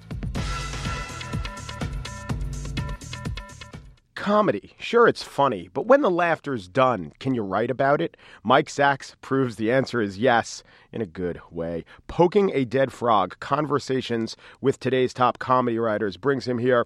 Comedy. 4.27 4.73
Sure, 4.81 5.07
it's 5.07 5.23
funny, 5.23 5.71
but 5.73 5.87
when 5.87 6.01
the 6.01 6.11
laughter's 6.11 6.67
done, 6.67 7.13
can 7.21 7.37
you 7.37 7.45
write 7.45 7.71
about 7.71 8.01
it? 8.01 8.17
Mike 8.43 8.69
Sacks 8.69 9.15
proves 9.21 9.55
the 9.55 9.71
answer 9.71 10.01
is 10.03 10.19
yes, 10.19 10.65
in 10.91 11.01
a 11.01 11.07
good 11.07 11.41
way. 11.53 11.85
Poking 12.09 12.51
a 12.53 12.65
Dead 12.65 12.93
Frog 12.93 13.39
Conversations 13.39 14.37
with 14.61 14.81
today's 14.81 15.15
top 15.15 15.39
comedy 15.39 15.79
writers 15.79 16.17
brings 16.17 16.45
him 16.45 16.59
here. 16.59 16.85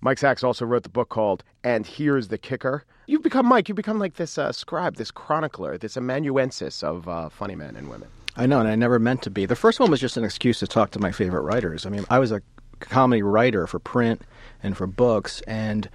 Mike 0.00 0.18
Sacks 0.18 0.42
also 0.42 0.66
wrote 0.66 0.82
the 0.82 0.88
book 0.88 1.10
called 1.10 1.44
And 1.62 1.86
Here's 1.86 2.26
the 2.26 2.38
Kicker. 2.38 2.82
You've 3.06 3.22
become, 3.22 3.46
Mike, 3.46 3.68
you've 3.68 3.76
become 3.76 4.00
like 4.00 4.14
this 4.14 4.36
uh, 4.36 4.50
scribe, 4.50 4.96
this 4.96 5.12
chronicler, 5.12 5.78
this 5.78 5.96
amanuensis 5.96 6.82
of 6.82 7.06
uh, 7.08 7.28
funny 7.28 7.54
men 7.54 7.76
and 7.76 7.88
women. 7.88 8.08
I 8.34 8.46
know, 8.46 8.58
and 8.58 8.68
I 8.68 8.74
never 8.74 8.98
meant 8.98 9.22
to 9.22 9.30
be. 9.30 9.46
The 9.46 9.54
first 9.54 9.78
one 9.78 9.92
was 9.92 10.00
just 10.00 10.16
an 10.16 10.24
excuse 10.24 10.58
to 10.58 10.66
talk 10.66 10.90
to 10.90 10.98
my 10.98 11.12
favorite 11.12 11.42
writers. 11.42 11.86
I 11.86 11.90
mean, 11.90 12.04
I 12.10 12.18
was 12.18 12.32
a 12.32 12.42
comedy 12.80 13.22
writer 13.22 13.68
for 13.68 13.78
print 13.78 14.22
and 14.60 14.76
for 14.76 14.88
books, 14.88 15.40
and 15.42 15.88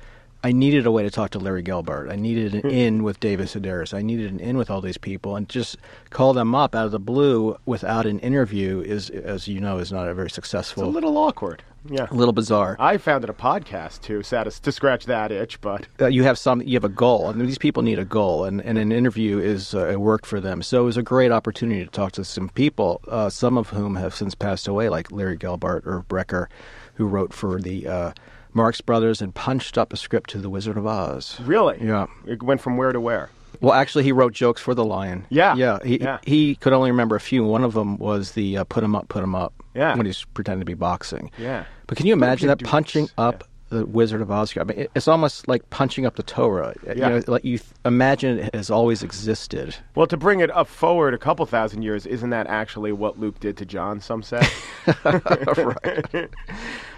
I 0.45 0.51
needed 0.51 0.85
a 0.85 0.91
way 0.91 1.01
to 1.01 1.09
talk 1.09 1.31
to 1.31 1.39
Larry 1.39 1.63
Gelbart. 1.63 2.11
I 2.11 2.17
needed 2.17 2.53
an 2.53 2.69
in 2.69 3.01
with 3.01 3.19
David 3.19 3.47
Sedaris. 3.47 3.95
I 3.95 4.03
needed 4.03 4.31
an 4.31 4.39
in 4.39 4.57
with 4.59 4.69
all 4.69 4.79
these 4.79 4.95
people, 4.95 5.35
and 5.35 5.49
just 5.49 5.75
call 6.11 6.33
them 6.33 6.53
up 6.53 6.75
out 6.75 6.85
of 6.85 6.91
the 6.91 6.99
blue 6.99 7.57
without 7.65 8.05
an 8.05 8.19
interview 8.19 8.79
is, 8.81 9.09
as 9.09 9.47
you 9.47 9.59
know, 9.59 9.79
is 9.79 9.91
not 9.91 10.07
a 10.07 10.13
very 10.13 10.29
successful. 10.29 10.83
It's 10.83 10.87
a 10.87 10.93
little 10.93 11.17
awkward. 11.17 11.63
Yeah. 11.89 12.07
a 12.11 12.13
little 12.13 12.31
bizarre. 12.31 12.75
I 12.79 12.97
founded 12.97 13.31
a 13.31 13.33
podcast 13.33 14.01
to 14.01 14.21
satis- 14.21 14.59
to 14.59 14.71
scratch 14.71 15.07
that 15.07 15.31
itch, 15.31 15.61
but 15.61 15.87
uh, 15.99 16.07
you 16.07 16.21
have 16.21 16.37
some, 16.37 16.61
you 16.61 16.75
have 16.75 16.83
a 16.83 16.89
goal, 16.89 17.29
and 17.29 17.41
these 17.41 17.57
people 17.57 17.81
need 17.81 17.97
a 17.97 18.05
goal, 18.05 18.43
and, 18.43 18.61
and 18.61 18.77
an 18.77 18.91
interview 18.91 19.39
is 19.39 19.73
uh, 19.73 19.87
it 19.87 19.99
worked 19.99 20.27
for 20.27 20.39
them. 20.39 20.61
So 20.61 20.83
it 20.83 20.85
was 20.85 20.97
a 20.97 21.03
great 21.03 21.31
opportunity 21.31 21.83
to 21.83 21.89
talk 21.89 22.11
to 22.13 22.23
some 22.23 22.49
people, 22.49 23.01
uh, 23.07 23.31
some 23.31 23.57
of 23.57 23.69
whom 23.69 23.95
have 23.95 24.13
since 24.13 24.35
passed 24.35 24.67
away, 24.67 24.89
like 24.89 25.11
Larry 25.11 25.37
Gelbart 25.37 25.87
or 25.87 26.05
Brecher, 26.07 26.47
who 26.95 27.07
wrote 27.07 27.33
for 27.33 27.59
the 27.59 27.87
uh, 27.87 28.11
Marx 28.55 28.81
Brothers 28.81 29.21
and 29.21 29.35
punched 29.35 29.77
up 29.77 29.93
a 29.93 29.97
script 29.97 30.29
to 30.31 30.37
The 30.39 30.49
Wizard 30.49 30.77
of 30.77 30.87
Oz. 30.87 31.39
really, 31.41 31.77
Yeah. 31.81 32.07
it 32.25 32.41
went 32.41 32.61
from 32.61 32.77
where 32.77 32.91
to 32.91 32.99
where? 32.99 33.29
Well, 33.61 33.73
actually, 33.73 34.03
he 34.03 34.11
wrote 34.11 34.33
jokes 34.33 34.61
for 34.61 34.73
the 34.73 34.83
Lion. 34.83 35.25
Yeah, 35.29 35.55
yeah. 35.55 35.79
He 35.83 35.99
yeah. 36.01 36.17
he 36.23 36.55
could 36.55 36.73
only 36.73 36.91
remember 36.91 37.15
a 37.15 37.21
few. 37.21 37.43
One 37.45 37.63
of 37.63 37.73
them 37.73 37.97
was 37.97 38.31
the 38.33 38.57
uh, 38.57 38.63
"Put 38.65 38.83
'em 38.83 38.95
up, 38.95 39.07
put 39.07 39.23
'em 39.23 39.33
up." 39.35 39.53
Yeah. 39.73 39.95
when 39.95 40.05
he's 40.05 40.23
pretending 40.33 40.61
to 40.61 40.65
be 40.65 40.73
boxing. 40.73 41.31
Yeah. 41.37 41.65
But 41.87 41.97
can 41.97 42.05
you 42.05 42.13
imagine 42.13 42.47
that 42.47 42.63
punching 42.63 43.09
up 43.17 43.43
the 43.69 43.85
Wizard 43.85 44.21
of 44.21 44.29
Oz? 44.31 44.55
I 44.57 44.63
mean, 44.63 44.87
it's 44.95 45.07
almost 45.07 45.47
like 45.47 45.69
punching 45.69 46.05
up 46.05 46.15
the 46.15 46.23
Torah. 46.23 46.73
You 46.85 46.93
Yeah. 46.97 47.09
know, 47.09 47.21
like 47.27 47.43
you 47.43 47.57
th- 47.57 47.71
imagine 47.83 48.39
it 48.39 48.53
has 48.55 48.69
always 48.69 49.01
existed. 49.03 49.75
Well, 49.95 50.07
to 50.07 50.17
bring 50.17 50.39
it 50.39 50.51
up 50.51 50.67
forward 50.67 51.13
a 51.13 51.17
couple 51.17 51.45
thousand 51.45 51.81
years, 51.81 52.05
isn't 52.05 52.29
that 52.29 52.47
actually 52.47 52.91
what 52.91 53.19
Luke 53.19 53.39
did 53.39 53.57
to 53.57 53.65
John? 53.65 53.99
Some 54.01 54.21
say. 54.23 54.41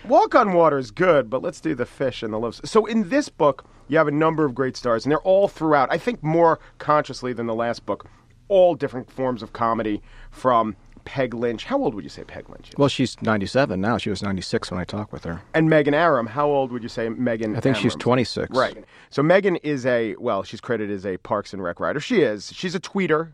Walk 0.07 0.35
on 0.35 0.53
Water 0.53 0.77
is 0.77 0.91
good, 0.91 1.29
but 1.29 1.41
let's 1.41 1.59
do 1.59 1.75
the 1.75 1.85
fish 1.85 2.23
and 2.23 2.33
the 2.33 2.37
loaves. 2.39 2.61
So 2.69 2.85
in 2.85 3.09
this 3.09 3.29
book, 3.29 3.65
you 3.87 3.97
have 3.97 4.07
a 4.07 4.11
number 4.11 4.45
of 4.45 4.55
great 4.55 4.77
stars, 4.77 5.05
and 5.05 5.11
they're 5.11 5.19
all 5.19 5.47
throughout. 5.47 5.91
I 5.91 5.97
think 5.97 6.23
more 6.23 6.59
consciously 6.77 7.33
than 7.33 7.45
the 7.47 7.55
last 7.55 7.85
book, 7.85 8.05
all 8.47 8.75
different 8.75 9.11
forms 9.11 9.43
of 9.43 9.53
comedy 9.53 10.01
from 10.31 10.75
Peg 11.07 11.33
Lynch. 11.33 11.63
How 11.63 11.77
old 11.81 11.95
would 11.95 12.03
you 12.03 12.09
say 12.09 12.25
Peg 12.25 12.49
Lynch 12.49 12.67
is? 12.67 12.77
Well, 12.77 12.89
she's 12.89 13.15
97 13.21 13.79
now. 13.79 13.97
She 13.97 14.09
was 14.09 14.21
96 14.21 14.69
when 14.71 14.77
I 14.77 14.83
talked 14.83 15.13
with 15.13 15.23
her. 15.23 15.41
and 15.53 15.69
Megan 15.69 15.93
Amram, 15.93 16.27
how 16.27 16.47
old 16.47 16.69
would 16.73 16.83
you 16.83 16.89
say 16.89 17.07
Megan? 17.07 17.55
I 17.55 17.61
think 17.61 17.77
she's 17.77 17.95
26. 17.95 18.53
Right. 18.55 18.83
So 19.09 19.23
Megan 19.23 19.55
is 19.57 19.85
a 19.85 20.15
well, 20.19 20.43
she's 20.43 20.59
credited 20.59 20.93
as 20.93 21.05
a 21.05 21.15
Parks 21.17 21.53
and 21.53 21.63
Rec 21.63 21.79
writer. 21.79 22.01
She 22.01 22.21
is. 22.23 22.51
She's 22.53 22.75
a 22.75 22.79
tweeter. 22.81 23.31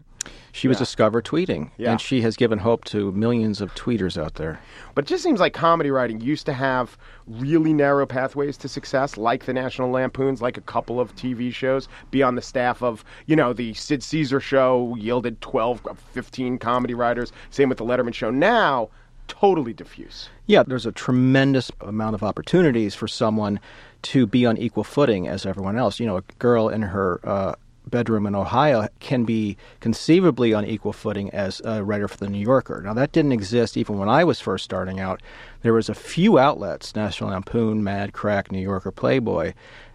She 0.51 0.68
was 0.68 0.77
discovered 0.77 1.25
tweeting, 1.25 1.72
Yeah. 1.77 1.92
and 1.92 2.00
she 2.01 2.22
has 2.22 2.36
given 2.36 2.60
hope 2.60 2.86
to 2.86 3.12
millions 3.13 3.60
of 3.60 3.74
tweeters 3.74 4.22
out 4.24 4.36
there. 4.36 4.60
But 4.94 5.06
it 5.06 5.08
just 5.08 5.24
seems 5.24 5.39
like 5.39 5.53
comedy 5.53 5.89
writing 5.89 6.22
used 6.22 6.46
to 6.46 6.53
have 6.53 6.96
really 7.27 7.74
narrow 7.74 8.06
pathways 8.06 8.56
to 8.58 8.68
success, 8.68 9.18
like 9.18 9.46
the 9.46 9.53
National 9.53 9.89
Lampoons, 9.89 10.42
like 10.44 10.56
a 10.58 10.62
couple 10.62 11.00
of 11.00 11.15
TV 11.15 11.51
shows, 11.51 11.88
be 12.12 12.22
on 12.22 12.36
the 12.36 12.42
staff 12.42 12.84
of, 12.84 13.03
you 13.25 13.36
know, 13.36 13.51
the 13.53 13.74
Sid 13.74 14.03
Caesar 14.03 14.39
show 14.39 14.96
yielded 14.96 15.42
12, 15.42 15.82
15 16.12 16.60
comedy 16.60 16.94
writers. 16.94 17.32
Same 17.50 17.68
with 17.70 17.80
the 17.80 17.86
Letterman 17.86 18.13
show. 18.13 18.30
Now, 18.30 18.89
totally 19.27 19.74
diffuse. 19.74 20.30
Yeah, 20.46 20.62
there's 20.63 20.86
a 20.86 20.92
tremendous 20.92 21.72
amount 21.82 22.13
of 22.13 22.22
opportunities 22.22 22.94
for 22.94 23.08
someone 23.08 23.60
to 24.03 24.27
be 24.27 24.46
on 24.46 24.58
equal 24.58 24.84
footing 24.84 25.27
as 25.27 25.46
everyone 25.46 25.77
else. 25.77 26.00
You 26.00 26.06
know, 26.06 26.18
a 26.18 26.24
girl 26.39 26.70
in 26.70 26.82
her 26.84 27.20
uh, 27.24 27.56
bedroom 27.89 28.25
in 28.25 28.35
Ohio 28.35 28.87
can 28.99 29.23
be 29.25 29.57
conceivably 29.79 30.53
on 30.53 30.65
equal 30.65 30.93
footing 30.93 31.29
as 31.31 31.61
a 31.65 31.83
writer 31.83 32.07
for 32.07 32.17
the 32.17 32.29
New 32.29 32.39
Yorker. 32.39 32.81
Now, 32.81 32.93
that 32.93 33.11
didn't 33.11 33.31
exist 33.31 33.77
even 33.77 33.97
when 33.97 34.09
I 34.09 34.23
was 34.23 34.39
first 34.39 34.63
starting 34.63 34.99
out. 34.99 35.21
There 35.61 35.73
was 35.73 35.89
a 35.89 35.95
few 35.95 36.39
outlets: 36.39 36.95
National 36.95 37.29
Lampoon, 37.29 37.83
Mad, 37.83 38.13
Crack, 38.13 38.51
New 38.51 38.59
Yorker, 38.59 38.91
Playboy, 38.91 39.53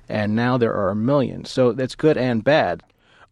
and 0.09 0.35
now 0.35 0.57
there 0.57 0.75
are 0.75 0.91
a 0.91 0.97
million. 0.97 1.45
So 1.45 1.73
that's 1.73 1.95
good 1.95 2.17
and 2.17 2.43
bad. 2.43 2.83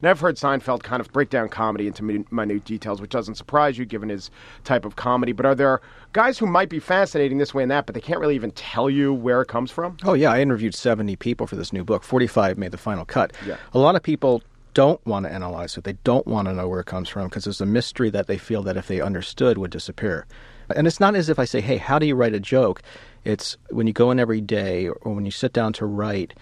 Now, 0.02 0.10
I've 0.10 0.20
heard 0.20 0.36
Seinfeld 0.36 0.82
kind 0.82 1.00
of 1.00 1.10
break 1.12 1.30
down 1.30 1.48
comedy 1.48 1.86
into 1.86 2.04
min- 2.04 2.26
minute 2.30 2.64
details, 2.64 3.00
which 3.00 3.10
doesn't 3.10 3.36
surprise 3.36 3.78
you 3.78 3.86
given 3.86 4.10
his 4.10 4.30
type 4.64 4.84
of 4.84 4.96
comedy. 4.96 5.32
But 5.32 5.46
are 5.46 5.54
there 5.54 5.80
guys 6.12 6.38
who 6.38 6.46
might 6.46 6.68
be 6.68 6.78
fascinating 6.78 7.38
this 7.38 7.54
way 7.54 7.62
and 7.62 7.70
that, 7.70 7.86
but 7.86 7.94
they 7.94 8.00
can't 8.00 8.20
really 8.20 8.34
even 8.34 8.50
tell 8.50 8.90
you 8.90 9.14
where 9.14 9.40
it 9.40 9.48
comes 9.48 9.70
from? 9.70 9.96
Oh 10.04 10.12
yeah, 10.12 10.30
I 10.30 10.40
interviewed 10.40 10.74
70 10.74 11.16
people 11.16 11.46
for 11.46 11.56
this 11.56 11.72
new 11.72 11.82
book. 11.84 12.02
45 12.02 12.58
made 12.58 12.72
the 12.72 12.78
final 12.78 13.04
cut. 13.06 13.32
Yeah. 13.46 13.56
A 13.72 13.78
lot 13.78 13.96
of 13.96 14.02
people 14.02 14.42
don't 14.74 15.04
want 15.06 15.24
to 15.24 15.32
analyze 15.32 15.74
it. 15.78 15.84
They 15.84 15.96
don't 16.04 16.26
want 16.26 16.48
to 16.48 16.52
know 16.52 16.68
where 16.68 16.80
it 16.80 16.86
comes 16.86 17.08
from 17.08 17.28
because 17.28 17.44
there's 17.44 17.62
a 17.62 17.66
mystery 17.66 18.10
that 18.10 18.26
they 18.26 18.36
feel 18.36 18.62
that 18.64 18.76
if 18.76 18.88
they 18.88 19.00
understood 19.00 19.56
would 19.56 19.70
disappear. 19.70 20.26
And 20.74 20.86
it's 20.86 21.00
not 21.00 21.14
as 21.14 21.30
if 21.30 21.38
I 21.38 21.46
say, 21.46 21.62
"Hey, 21.62 21.78
how 21.78 21.98
do 21.98 22.04
you 22.06 22.14
write 22.14 22.34
a 22.34 22.40
joke?" 22.40 22.82
It's 23.24 23.56
when 23.70 23.86
you 23.86 23.94
go 23.94 24.10
in 24.10 24.20
every 24.20 24.42
day 24.42 24.88
or 24.88 25.14
when 25.14 25.24
you 25.24 25.30
sit 25.30 25.54
down 25.54 25.72
to 25.74 25.86
write, 25.86 26.34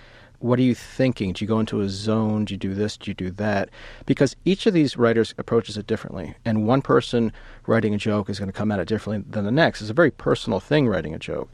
what 0.45 0.59
are 0.59 0.63
you 0.63 0.75
thinking? 0.75 1.33
Do 1.33 1.43
you 1.43 1.49
go 1.49 1.59
into 1.59 1.81
a 1.81 1.89
zone? 1.89 2.45
Do 2.45 2.53
you 2.53 2.59
do 2.59 2.75
this? 2.75 2.99
Do 2.99 3.11
you 3.11 3.15
do 3.15 3.31
that? 3.31 3.71
Because 4.05 4.37
each 4.45 4.67
of 4.67 4.75
these 4.75 4.95
writers 4.95 5.35
approaches 5.39 5.79
it 5.79 5.87
differently. 5.87 6.35
And 6.45 6.67
one 6.67 6.83
person 6.83 7.33
writing 7.67 7.95
a 7.95 7.97
joke 7.97 8.29
is 8.29 8.39
going 8.39 8.51
to 8.51 8.53
come 8.53 8.71
at 8.71 8.79
it 8.79 8.87
differently 8.87 9.25
than 9.27 9.47
the 9.47 9.51
next. 9.51 9.81
It's 9.81 9.89
a 9.89 9.95
very 9.95 10.11
personal 10.11 10.61
thing, 10.61 10.87
writing 10.87 11.15
a 11.15 11.19
joke 11.19 11.49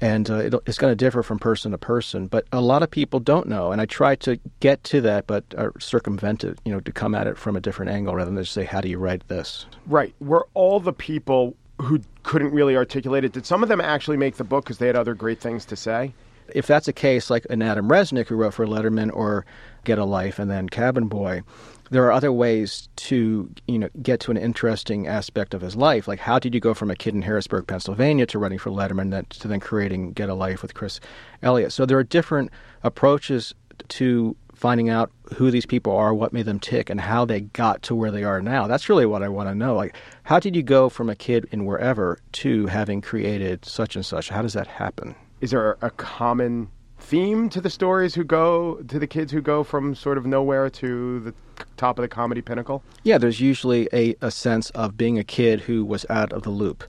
and 0.00 0.28
uh, 0.28 0.58
it's 0.66 0.76
going 0.76 0.90
to 0.90 0.96
differ 0.96 1.22
from 1.22 1.38
person 1.38 1.70
to 1.70 1.78
person. 1.78 2.26
But 2.26 2.46
a 2.52 2.60
lot 2.60 2.82
of 2.82 2.90
people 2.90 3.18
don't 3.18 3.48
know, 3.48 3.72
and 3.72 3.80
I 3.80 3.86
try 3.86 4.14
to 4.16 4.38
get 4.60 4.84
to 4.84 5.00
that, 5.00 5.26
but 5.26 5.44
uh, 5.56 5.70
circumvent 5.78 6.44
it, 6.44 6.58
you 6.66 6.72
know, 6.72 6.80
to 6.80 6.92
come 6.92 7.14
at 7.14 7.26
it 7.26 7.38
from 7.38 7.56
a 7.56 7.60
different 7.60 7.92
angle 7.92 8.14
rather 8.14 8.30
than 8.30 8.42
just 8.42 8.52
say, 8.52 8.64
"How 8.64 8.82
do 8.82 8.90
you 8.90 8.98
write 8.98 9.26
this?" 9.28 9.64
Right. 9.86 10.12
Were 10.20 10.46
all 10.52 10.80
the 10.80 10.92
people 10.92 11.56
who 11.80 12.00
couldn't 12.24 12.52
really 12.52 12.76
articulate 12.76 13.24
it, 13.24 13.32
did 13.32 13.46
some 13.46 13.62
of 13.62 13.70
them 13.70 13.80
actually 13.80 14.18
make 14.18 14.36
the 14.36 14.44
book 14.44 14.64
because 14.64 14.76
they 14.78 14.86
had 14.86 14.96
other 14.96 15.14
great 15.14 15.40
things 15.40 15.64
to 15.66 15.76
say? 15.76 16.12
If 16.54 16.66
that's 16.66 16.88
a 16.88 16.92
case, 16.92 17.30
like 17.30 17.46
an 17.50 17.62
Adam 17.62 17.88
Resnick 17.88 18.28
who 18.28 18.36
wrote 18.36 18.54
for 18.54 18.66
Letterman 18.66 19.10
or 19.12 19.44
Get 19.84 19.98
a 19.98 20.04
Life 20.04 20.38
and 20.38 20.50
then 20.50 20.68
Cabin 20.68 21.08
Boy, 21.08 21.42
there 21.90 22.04
are 22.04 22.12
other 22.12 22.32
ways 22.32 22.88
to 22.96 23.50
you 23.66 23.78
know 23.78 23.88
get 24.02 24.20
to 24.20 24.30
an 24.30 24.36
interesting 24.36 25.06
aspect 25.06 25.54
of 25.54 25.60
his 25.60 25.76
life. 25.76 26.08
Like 26.08 26.20
how 26.20 26.38
did 26.38 26.54
you 26.54 26.60
go 26.60 26.74
from 26.74 26.90
a 26.90 26.96
kid 26.96 27.14
in 27.14 27.22
Harrisburg, 27.22 27.66
Pennsylvania, 27.66 28.26
to 28.26 28.38
running 28.38 28.58
for 28.58 28.70
Letterman, 28.70 29.10
that, 29.10 29.30
to 29.30 29.48
then 29.48 29.60
creating 29.60 30.12
Get 30.12 30.28
a 30.28 30.34
Life 30.34 30.62
with 30.62 30.74
Chris 30.74 31.00
Elliott? 31.42 31.72
So 31.72 31.86
there 31.86 31.98
are 31.98 32.04
different 32.04 32.50
approaches 32.82 33.54
to 33.88 34.36
finding 34.54 34.88
out 34.88 35.12
who 35.34 35.50
these 35.50 35.66
people 35.66 35.94
are, 35.94 36.14
what 36.14 36.32
made 36.32 36.46
them 36.46 36.58
tick, 36.58 36.88
and 36.88 37.00
how 37.00 37.24
they 37.24 37.40
got 37.40 37.82
to 37.82 37.94
where 37.94 38.10
they 38.10 38.24
are 38.24 38.40
now. 38.40 38.66
That's 38.66 38.88
really 38.88 39.06
what 39.06 39.22
I 39.22 39.28
want 39.28 39.48
to 39.48 39.54
know. 39.54 39.76
Like, 39.76 39.94
how 40.22 40.40
did 40.40 40.56
you 40.56 40.62
go 40.62 40.88
from 40.88 41.10
a 41.10 41.14
kid 41.14 41.46
in 41.52 41.66
wherever 41.66 42.18
to 42.32 42.66
having 42.66 43.02
created 43.02 43.64
such 43.64 43.96
and 43.96 44.04
such? 44.04 44.30
How 44.30 44.42
does 44.42 44.54
that 44.54 44.66
happen? 44.66 45.14
Is 45.40 45.50
there 45.50 45.76
a 45.82 45.90
common 45.90 46.70
theme 46.98 47.50
to 47.50 47.60
the 47.60 47.68
stories 47.68 48.14
who 48.14 48.24
go 48.24 48.76
to 48.88 48.98
the 48.98 49.06
kids 49.06 49.32
who 49.32 49.42
go 49.42 49.62
from 49.62 49.94
sort 49.94 50.16
of 50.16 50.24
nowhere 50.24 50.70
to 50.70 51.20
the 51.20 51.34
top 51.76 51.98
of 51.98 52.02
the 52.02 52.08
comedy 52.08 52.40
pinnacle? 52.40 52.82
Yeah, 53.02 53.18
there's 53.18 53.40
usually 53.40 53.86
a, 53.92 54.16
a 54.22 54.30
sense 54.30 54.70
of 54.70 54.96
being 54.96 55.18
a 55.18 55.24
kid 55.24 55.60
who 55.60 55.84
was 55.84 56.06
out 56.08 56.32
of 56.32 56.42
the 56.42 56.50
loop, 56.50 56.84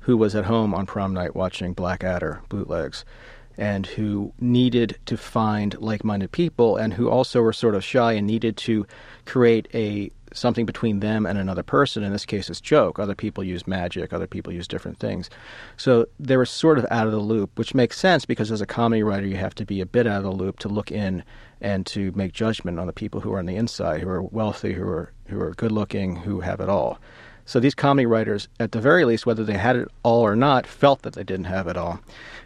who 0.00 0.16
was 0.16 0.34
at 0.34 0.46
home 0.46 0.74
on 0.74 0.84
prom 0.84 1.14
night 1.14 1.36
watching 1.36 1.74
Blackadder 1.74 2.42
bootlegs, 2.48 3.04
and 3.56 3.86
who 3.86 4.32
needed 4.40 4.98
to 5.06 5.16
find 5.16 5.80
like-minded 5.80 6.32
people, 6.32 6.76
and 6.76 6.94
who 6.94 7.08
also 7.08 7.40
were 7.40 7.52
sort 7.52 7.76
of 7.76 7.84
shy 7.84 8.14
and 8.14 8.26
needed 8.26 8.56
to 8.56 8.84
create 9.26 9.68
a 9.74 10.10
something 10.34 10.66
between 10.66 11.00
them 11.00 11.26
and 11.26 11.38
another 11.38 11.62
person. 11.62 12.02
In 12.02 12.12
this 12.12 12.26
case, 12.26 12.50
it's 12.50 12.60
joke. 12.60 12.98
Other 12.98 13.14
people 13.14 13.44
use 13.44 13.66
magic. 13.66 14.12
Other 14.12 14.26
people 14.26 14.52
use 14.52 14.68
different 14.68 14.98
things. 14.98 15.30
So 15.76 16.06
they 16.18 16.36
were 16.36 16.46
sort 16.46 16.78
of 16.78 16.86
out 16.90 17.06
of 17.06 17.12
the 17.12 17.18
loop, 17.18 17.58
which 17.58 17.74
makes 17.74 17.98
sense 17.98 18.24
because 18.24 18.50
as 18.50 18.60
a 18.60 18.66
comedy 18.66 19.02
writer, 19.02 19.26
you 19.26 19.36
have 19.36 19.54
to 19.56 19.64
be 19.64 19.80
a 19.80 19.86
bit 19.86 20.06
out 20.06 20.18
of 20.18 20.24
the 20.24 20.32
loop 20.32 20.58
to 20.60 20.68
look 20.68 20.90
in 20.90 21.24
and 21.60 21.86
to 21.86 22.12
make 22.12 22.32
judgment 22.32 22.78
on 22.78 22.86
the 22.86 22.92
people 22.92 23.20
who 23.20 23.32
are 23.32 23.38
on 23.38 23.46
the 23.46 23.56
inside, 23.56 24.00
who 24.00 24.08
are 24.08 24.22
wealthy, 24.22 24.72
who 24.72 24.86
are 24.86 25.12
who 25.28 25.40
are 25.40 25.52
good 25.52 25.72
looking, 25.72 26.16
who 26.16 26.40
have 26.40 26.60
it 26.60 26.68
all. 26.68 26.98
So 27.44 27.58
these 27.58 27.74
comedy 27.74 28.06
writers, 28.06 28.48
at 28.60 28.72
the 28.72 28.80
very 28.80 29.04
least, 29.04 29.26
whether 29.26 29.44
they 29.44 29.56
had 29.56 29.76
it 29.76 29.88
all 30.02 30.22
or 30.22 30.36
not, 30.36 30.66
felt 30.66 31.02
that 31.02 31.14
they 31.14 31.24
didn't 31.24 31.46
have 31.46 31.66
it 31.66 31.76
all. 31.76 32.00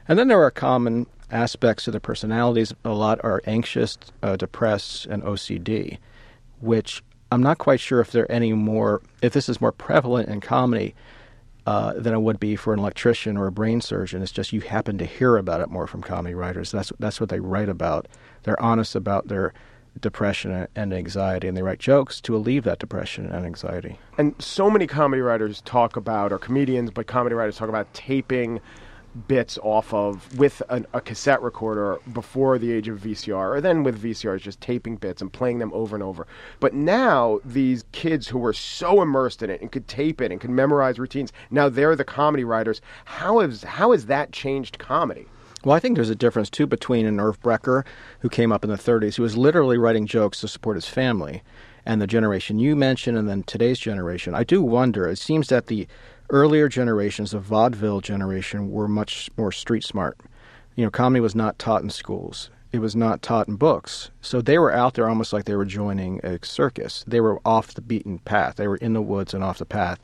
And 0.08 0.18
then 0.18 0.28
there 0.28 0.42
are 0.42 0.50
common 0.50 1.06
aspects 1.30 1.84
to 1.84 1.90
their 1.90 2.00
personalities. 2.00 2.72
A 2.84 2.90
lot 2.90 3.20
are 3.22 3.42
anxious, 3.46 3.98
uh, 4.22 4.36
depressed, 4.36 5.06
and 5.06 5.22
OCD, 5.22 5.98
which 6.60 7.02
I'm 7.36 7.42
not 7.42 7.58
quite 7.58 7.80
sure 7.80 8.00
if 8.00 8.10
they're 8.10 8.30
any 8.32 8.52
more, 8.54 9.02
if 9.22 9.32
this 9.32 9.48
is 9.48 9.60
more 9.60 9.72
prevalent 9.72 10.28
in 10.28 10.40
comedy. 10.40 10.94
uh, 11.66 11.94
than 11.94 12.14
it 12.14 12.20
would 12.20 12.38
be 12.38 12.54
for 12.54 12.72
an 12.72 12.78
electrician 12.78 13.36
or 13.36 13.48
a 13.48 13.52
brain 13.52 13.80
surgeon. 13.80 14.22
It's 14.22 14.30
just 14.32 14.52
you 14.52 14.60
happen 14.60 14.98
to 14.98 15.04
hear 15.04 15.36
about 15.36 15.60
it 15.60 15.68
more 15.68 15.86
from 15.86 16.00
comedy 16.00 16.34
writers. 16.34 16.70
That's 16.70 16.92
that's 16.98 17.20
what 17.20 17.28
they 17.28 17.40
write 17.40 17.68
about. 17.68 18.06
They're 18.44 18.60
honest 18.62 18.94
about 18.94 19.26
their 19.28 19.52
depression 20.00 20.68
and 20.76 20.94
anxiety, 20.94 21.48
and 21.48 21.56
they 21.56 21.62
write 21.62 21.80
jokes 21.80 22.20
to 22.20 22.36
alleviate 22.36 22.64
that 22.64 22.78
depression 22.78 23.26
and 23.26 23.44
anxiety. 23.44 23.98
And 24.18 24.34
so 24.38 24.70
many 24.70 24.86
comedy 24.86 25.22
writers 25.22 25.60
talk 25.62 25.96
about, 25.96 26.32
or 26.32 26.38
comedians, 26.38 26.90
but 26.90 27.06
comedy 27.06 27.34
writers 27.34 27.56
talk 27.56 27.68
about 27.68 27.92
taping 27.94 28.60
bits 29.28 29.58
off 29.62 29.92
of 29.94 30.38
with 30.38 30.62
an, 30.68 30.86
a 30.92 31.00
cassette 31.00 31.42
recorder 31.42 31.98
before 32.12 32.58
the 32.58 32.72
age 32.72 32.88
of 32.88 33.00
VCR, 33.00 33.56
or 33.56 33.60
then 33.60 33.82
with 33.82 34.02
VCRs, 34.02 34.40
just 34.40 34.60
taping 34.60 34.96
bits 34.96 35.22
and 35.22 35.32
playing 35.32 35.58
them 35.58 35.72
over 35.72 35.96
and 35.96 36.02
over. 36.02 36.26
But 36.60 36.74
now 36.74 37.40
these 37.44 37.84
kids 37.92 38.28
who 38.28 38.38
were 38.38 38.52
so 38.52 39.02
immersed 39.02 39.42
in 39.42 39.50
it 39.50 39.60
and 39.60 39.72
could 39.72 39.88
tape 39.88 40.20
it 40.20 40.30
and 40.30 40.40
could 40.40 40.50
memorize 40.50 40.98
routines, 40.98 41.32
now 41.50 41.68
they're 41.68 41.96
the 41.96 42.04
comedy 42.04 42.44
writers. 42.44 42.80
How 43.04 43.40
has 43.40 43.62
how 43.62 43.92
has 43.92 44.06
that 44.06 44.32
changed 44.32 44.78
comedy? 44.78 45.26
Well, 45.64 45.74
I 45.74 45.80
think 45.80 45.96
there's 45.96 46.10
a 46.10 46.14
difference 46.14 46.48
too 46.48 46.66
between 46.66 47.06
an 47.06 47.18
Irv 47.18 47.40
Brecher 47.40 47.84
who 48.20 48.28
came 48.28 48.52
up 48.52 48.62
in 48.62 48.70
the 48.70 48.76
30s, 48.76 49.16
who 49.16 49.24
was 49.24 49.36
literally 49.36 49.78
writing 49.78 50.06
jokes 50.06 50.40
to 50.40 50.48
support 50.48 50.76
his 50.76 50.86
family, 50.86 51.42
and 51.84 52.00
the 52.00 52.06
generation 52.06 52.58
you 52.58 52.76
mentioned, 52.76 53.18
and 53.18 53.28
then 53.28 53.42
today's 53.42 53.78
generation. 53.78 54.34
I 54.34 54.44
do 54.44 54.62
wonder. 54.62 55.08
It 55.08 55.18
seems 55.18 55.48
that 55.48 55.66
the 55.66 55.88
earlier 56.30 56.68
generations, 56.68 57.30
the 57.30 57.38
vaudeville 57.38 58.00
generation, 58.00 58.70
were 58.70 58.88
much 58.88 59.30
more 59.36 59.52
street 59.52 59.84
smart. 59.84 60.18
You 60.74 60.84
know, 60.84 60.90
comedy 60.90 61.20
was 61.20 61.34
not 61.34 61.58
taught 61.58 61.82
in 61.82 61.90
schools. 61.90 62.50
It 62.72 62.80
was 62.80 62.96
not 62.96 63.22
taught 63.22 63.48
in 63.48 63.56
books. 63.56 64.10
So 64.20 64.42
they 64.42 64.58
were 64.58 64.72
out 64.72 64.94
there 64.94 65.08
almost 65.08 65.32
like 65.32 65.44
they 65.44 65.56
were 65.56 65.64
joining 65.64 66.20
a 66.24 66.44
circus. 66.44 67.04
They 67.06 67.20
were 67.20 67.40
off 67.44 67.74
the 67.74 67.80
beaten 67.80 68.18
path. 68.18 68.56
They 68.56 68.68
were 68.68 68.76
in 68.76 68.92
the 68.92 69.02
woods 69.02 69.32
and 69.32 69.42
off 69.42 69.58
the 69.58 69.64
path. 69.64 69.98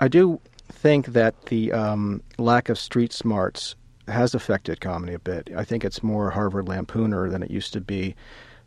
I 0.00 0.08
do 0.08 0.40
think 0.72 1.08
that 1.08 1.46
the 1.46 1.72
um, 1.72 2.22
lack 2.38 2.68
of 2.68 2.78
street 2.78 3.12
smarts 3.12 3.74
has 4.06 4.34
affected 4.34 4.80
comedy 4.80 5.12
a 5.12 5.18
bit. 5.18 5.50
I 5.54 5.64
think 5.64 5.84
it's 5.84 6.02
more 6.02 6.30
Harvard 6.30 6.66
Lampooner 6.66 7.30
than 7.30 7.42
it 7.42 7.50
used 7.50 7.72
to 7.74 7.80
be. 7.80 8.14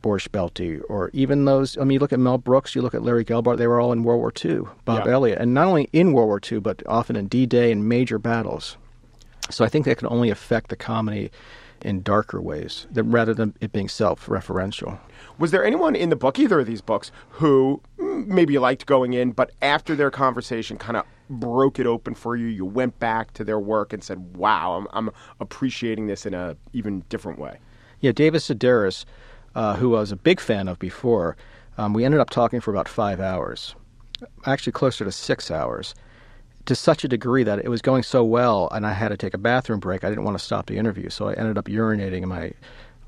Borscht 0.02 0.32
Belt, 0.32 0.60
or 0.90 1.10
even 1.14 1.46
those. 1.46 1.78
I 1.78 1.82
mean, 1.82 1.92
you 1.96 2.00
look 2.00 2.14
at 2.14 2.20
Mel 2.20 2.38
Brooks, 2.38 2.76
you 2.76 2.82
look 2.82 2.94
at 2.94 3.04
Larry 3.04 3.26
Gelbart, 3.26 3.58
they 3.58 3.68
were 3.68 3.80
all 3.80 3.92
in 3.92 4.04
World 4.04 4.20
War 4.20 4.34
II. 4.44 4.62
Bob 4.86 5.06
Yeah. 5.06 5.14
Elliott, 5.14 5.40
and 5.40 5.54
not 5.54 5.68
only 5.68 5.90
in 5.94 6.14
World 6.14 6.28
War 6.28 6.40
II, 6.50 6.60
but 6.60 6.82
often 6.88 7.16
in 7.16 7.28
D 7.28 7.46
Day 7.46 7.72
and 7.72 7.88
major 7.88 8.18
battles. 8.20 8.78
So 9.50 9.66
I 9.66 9.70
think 9.70 9.86
that 9.86 9.98
can 9.98 10.08
only 10.08 10.30
affect 10.30 10.70
the 10.70 10.76
comedy 10.76 11.32
in 11.84 12.04
darker 12.04 12.40
ways 12.40 12.88
that, 12.92 13.04
rather 13.04 13.34
than 13.34 13.56
it 13.60 13.72
being 13.72 13.90
self 13.90 14.28
referential. 14.28 15.00
Was 15.38 15.52
there 15.52 15.66
anyone 15.66 15.96
in 15.96 16.10
the 16.10 16.16
book, 16.16 16.38
either 16.40 16.60
of 16.60 16.68
these 16.68 16.82
books, 16.82 17.12
who 17.30 17.82
mm, 17.98 18.28
maybe 18.28 18.58
liked 18.60 18.86
going 18.86 19.14
in, 19.14 19.32
but 19.32 19.52
after 19.62 19.96
their 19.96 20.12
conversation 20.12 20.78
kind 20.78 20.98
of 20.98 21.06
broke 21.30 21.80
it 21.80 21.88
open 21.88 22.14
for 22.14 22.36
you? 22.36 22.46
You 22.48 22.66
went 22.66 23.00
back 23.00 23.34
to 23.34 23.44
their 23.44 23.60
work 23.60 23.94
and 23.94 24.04
said, 24.04 24.36
wow, 24.38 24.74
I'm, 24.74 24.88
I'm 25.08 25.14
appreciating 25.40 26.08
this 26.08 26.26
in 26.26 26.34
a 26.34 26.56
even 26.74 27.04
different 27.10 27.40
way. 27.40 27.58
Yeah, 28.00 28.12
David 28.12 28.42
Sedaris, 28.42 29.06
uh, 29.56 29.76
who 29.76 29.96
I 29.96 30.00
was 30.00 30.12
a 30.12 30.16
big 30.16 30.40
fan 30.40 30.68
of 30.68 30.80
before, 30.80 31.36
um, 31.78 31.94
we 31.94 32.06
ended 32.06 32.20
up 32.20 32.30
talking 32.30 32.62
for 32.62 32.72
about 32.72 32.88
five 32.88 33.20
hours, 33.20 33.76
actually 34.46 34.74
closer 34.74 35.06
to 35.06 35.12
six 35.12 35.50
hours, 35.50 35.96
to 36.66 36.76
such 36.76 37.04
a 37.04 37.08
degree 37.08 37.44
that 37.44 37.60
it 37.60 37.70
was 37.70 37.82
going 37.82 38.04
so 38.04 38.24
well, 38.24 38.70
and 38.72 38.86
I 38.86 38.94
had 38.94 39.10
to 39.10 39.18
take 39.18 39.34
a 39.34 39.38
bathroom 39.40 39.80
break. 39.80 40.04
I 40.04 40.10
didn't 40.10 40.24
want 40.24 40.38
to 40.38 40.44
stop 40.44 40.68
the 40.68 40.78
interview, 40.78 41.10
so 41.10 41.28
I 41.28 41.34
ended 41.34 41.58
up 41.58 41.66
urinating 41.66 42.24
in 42.24 42.30
my 42.30 42.54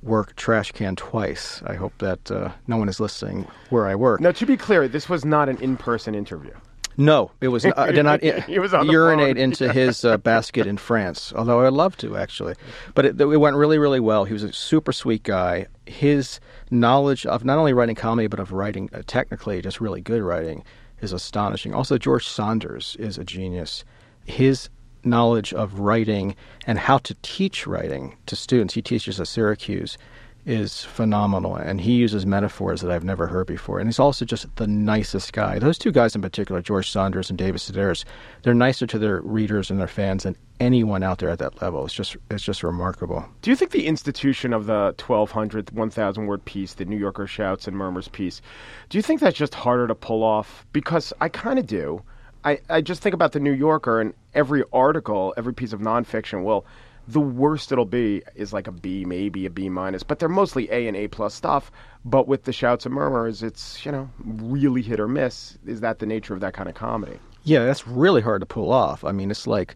work 0.01 0.35
trash 0.35 0.71
can 0.71 0.95
twice. 0.95 1.62
I 1.65 1.75
hope 1.75 1.97
that 2.00 2.29
uh, 2.31 2.51
no 2.67 2.77
one 2.77 2.89
is 2.89 3.00
listening 3.00 3.47
where 3.69 3.88
I 3.88 3.95
work. 3.95 4.19
Now, 4.21 4.31
to 4.31 4.45
be 4.45 4.57
clear, 4.57 4.88
this 4.88 5.07
was 5.07 5.23
not 5.23 5.50
an 5.50 5.57
in 5.57 5.77
person 5.77 6.15
interview. 6.15 6.53
No, 6.97 7.31
it 7.41 7.47
was. 7.47 7.65
I 7.65 7.91
did 7.91 8.03
not 8.03 8.21
He 8.47 8.59
was 8.59 8.73
on 8.73 8.88
urinate 8.88 9.38
into 9.38 9.71
his 9.71 10.05
uh, 10.05 10.17
basket 10.17 10.67
in 10.67 10.77
France. 10.77 11.33
Although 11.35 11.65
I'd 11.65 11.73
love 11.73 11.97
to 11.97 12.17
actually, 12.17 12.55
but 12.93 13.05
it, 13.05 13.19
it 13.19 13.38
went 13.38 13.55
really, 13.55 13.77
really 13.77 14.00
well. 14.00 14.25
He 14.25 14.33
was 14.33 14.43
a 14.43 14.53
super 14.53 14.91
sweet 14.91 15.23
guy. 15.23 15.67
His 15.85 16.39
knowledge 16.69 17.25
of 17.25 17.43
not 17.43 17.57
only 17.57 17.73
writing 17.73 17.95
comedy 17.95 18.27
but 18.27 18.39
of 18.39 18.51
writing 18.51 18.89
uh, 18.93 19.01
technically 19.07 19.62
just 19.62 19.81
really 19.81 20.01
good 20.01 20.21
writing 20.21 20.63
is 21.01 21.13
astonishing. 21.13 21.73
Also, 21.73 21.97
George 21.97 22.27
Saunders 22.27 22.95
is 23.00 23.17
a 23.17 23.23
genius. 23.23 23.83
His 24.25 24.69
knowledge 25.05 25.53
of 25.53 25.79
writing 25.79 26.35
and 26.65 26.79
how 26.79 26.97
to 27.00 27.13
teach 27.21 27.67
writing 27.67 28.15
to 28.25 28.35
students. 28.35 28.73
He 28.73 28.81
teaches 28.81 29.19
at 29.19 29.27
Syracuse 29.27 29.97
is 30.45 30.83
phenomenal 30.83 31.55
and 31.55 31.79
he 31.79 31.93
uses 31.93 32.25
metaphors 32.25 32.82
that 32.82 32.91
I've 32.91 33.03
never 33.03 33.27
heard 33.27 33.47
before. 33.47 33.79
And 33.79 33.88
he's 33.88 33.99
also 33.99 34.25
just 34.25 34.53
the 34.58 34.67
nicest 34.67 35.32
guy. 35.32 35.60
Those 35.60 35.77
two 35.77 35.91
guys 35.91 36.15
in 36.15 36.21
particular, 36.21 36.62
George 36.62 36.89
Saunders 36.89 37.29
and 37.29 37.39
David 37.39 37.62
Sedaris, 37.62 38.03
they're 38.41 38.53
nicer 38.53 38.86
to 38.88 38.99
their 38.99 39.21
readers 39.21 39.71
and 39.71 39.79
their 39.79 39.88
fans 39.88 40.23
than 40.23 40.36
anyone 40.60 41.01
out 41.01 41.19
there 41.19 41.29
at 41.29 41.39
that 41.39 41.62
level. 41.62 41.86
It's 41.86 41.93
just 41.93 42.17
it's 42.29 42.43
just 42.43 42.63
remarkable. 42.63 43.25
Do 43.41 43.49
you 43.49 43.56
think 43.56 43.71
the 43.71 43.88
institution 43.88 44.53
of 44.53 44.65
the 44.65 44.93
1200, 45.06 45.71
1000 45.71 46.25
word 46.25 46.43
piece, 46.45 46.73
the 46.73 46.86
New 46.86 46.97
Yorker 46.97 47.27
shouts 47.27 47.67
and 47.67 47.77
murmurs 47.77 48.08
piece, 48.10 48.41
do 48.89 48.97
you 48.97 49.01
think 49.01 49.21
that's 49.21 49.38
just 49.38 49.53
harder 49.56 49.88
to 49.88 49.95
pull 49.95 50.23
off? 50.23 50.65
Because 50.73 51.13
I 51.21 51.29
kind 51.29 51.58
of 51.58 51.67
do. 51.67 52.01
I, 52.45 52.60
I 52.69 52.82
just 52.82 53.01
think 53.01 53.13
about 53.13 53.32
the 53.32 53.39
New 53.39 53.53
Yorker 53.53 54.01
and 54.01 54.13
every 54.34 54.63
article, 54.73 55.34
every 55.38 55.53
piece 55.53 55.71
of 55.71 55.79
nonfiction, 55.79 56.43
well, 56.43 56.65
the 57.07 57.19
worst 57.19 57.71
it'll 57.71 57.85
be 57.85 58.23
is 58.35 58.53
like 58.53 58.67
a 58.67 58.71
B, 58.71 59.05
maybe 59.05 59.45
a 59.45 59.49
B 59.49 59.69
minus, 59.69 60.03
but 60.03 60.19
they're 60.19 60.29
mostly 60.29 60.69
A 60.71 60.87
and 60.87 60.95
A 60.95 61.07
plus 61.07 61.33
stuff. 61.33 61.71
But 62.05 62.27
with 62.27 62.43
the 62.43 62.53
shouts 62.53 62.85
and 62.85 62.93
murmurs, 62.93 63.43
it's, 63.43 63.85
you 63.85 63.91
know, 63.91 64.09
really 64.23 64.81
hit 64.81 64.99
or 64.99 65.07
miss. 65.07 65.57
Is 65.65 65.81
that 65.81 65.99
the 65.99 66.05
nature 66.05 66.33
of 66.33 66.39
that 66.41 66.53
kind 66.53 66.69
of 66.69 66.75
comedy? 66.75 67.19
Yeah, 67.43 67.65
that's 67.65 67.87
really 67.87 68.21
hard 68.21 68.41
to 68.41 68.45
pull 68.45 68.71
off. 68.71 69.03
I 69.03 69.11
mean, 69.11 69.31
it's 69.31 69.47
like 69.47 69.75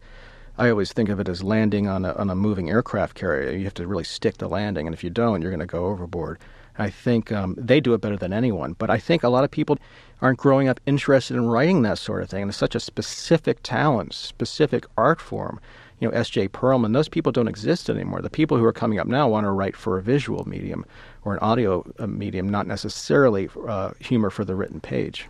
I 0.57 0.69
always 0.69 0.91
think 0.91 1.09
of 1.09 1.19
it 1.19 1.29
as 1.29 1.43
landing 1.43 1.87
on 1.87 2.05
a 2.05 2.13
on 2.13 2.29
a 2.29 2.35
moving 2.35 2.69
aircraft 2.69 3.15
carrier. 3.15 3.51
You 3.51 3.65
have 3.65 3.73
to 3.75 3.87
really 3.87 4.03
stick 4.03 4.37
the 4.37 4.47
landing, 4.47 4.87
and 4.87 4.93
if 4.93 5.03
you 5.03 5.09
don't, 5.09 5.41
you're 5.41 5.51
going 5.51 5.59
to 5.59 5.65
go 5.65 5.85
overboard. 5.85 6.39
I 6.79 6.89
think 6.89 7.31
um, 7.31 7.55
they 7.57 7.79
do 7.79 7.93
it 7.93 8.01
better 8.01 8.17
than 8.17 8.33
anyone. 8.33 8.73
But 8.73 8.89
I 8.89 8.99
think 8.99 9.23
a 9.23 9.29
lot 9.29 9.43
of 9.43 9.51
people 9.51 9.77
aren't 10.21 10.39
growing 10.39 10.67
up 10.67 10.79
interested 10.85 11.35
in 11.35 11.47
writing 11.47 11.81
that 11.81 11.97
sort 11.97 12.21
of 12.21 12.29
thing. 12.29 12.43
And 12.43 12.49
it's 12.49 12.57
such 12.57 12.75
a 12.75 12.79
specific 12.79 13.59
talent, 13.63 14.13
specific 14.13 14.85
art 14.97 15.19
form. 15.21 15.59
You 15.99 16.07
know, 16.07 16.13
S.J. 16.15 16.49
Perelman, 16.49 16.93
those 16.93 17.09
people 17.09 17.31
don't 17.31 17.47
exist 17.47 17.89
anymore. 17.89 18.21
The 18.21 18.29
people 18.29 18.57
who 18.57 18.65
are 18.65 18.73
coming 18.73 18.99
up 18.99 19.07
now 19.07 19.27
want 19.27 19.45
to 19.45 19.51
write 19.51 19.75
for 19.75 19.97
a 19.97 20.01
visual 20.01 20.47
medium 20.47 20.85
or 21.23 21.33
an 21.33 21.39
audio 21.39 21.83
uh, 21.97 22.05
medium, 22.05 22.49
not 22.49 22.67
necessarily 22.67 23.49
uh, 23.67 23.91
humor 23.99 24.29
for 24.29 24.45
the 24.45 24.55
written 24.55 24.79
page. 24.79 25.27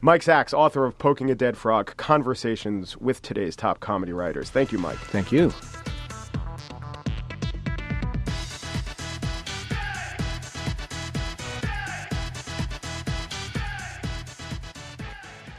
Mike 0.00 0.22
Sacks, 0.22 0.52
author 0.52 0.84
of 0.84 0.98
Poking 0.98 1.30
a 1.30 1.34
Dead 1.34 1.56
Frog 1.56 1.96
Conversations 1.96 2.96
with 2.96 3.22
Today's 3.22 3.56
Top 3.56 3.80
Comedy 3.80 4.12
Writers. 4.12 4.50
Thank 4.50 4.72
you, 4.72 4.78
Mike. 4.78 4.98
Thank 4.98 5.32
you. 5.32 5.52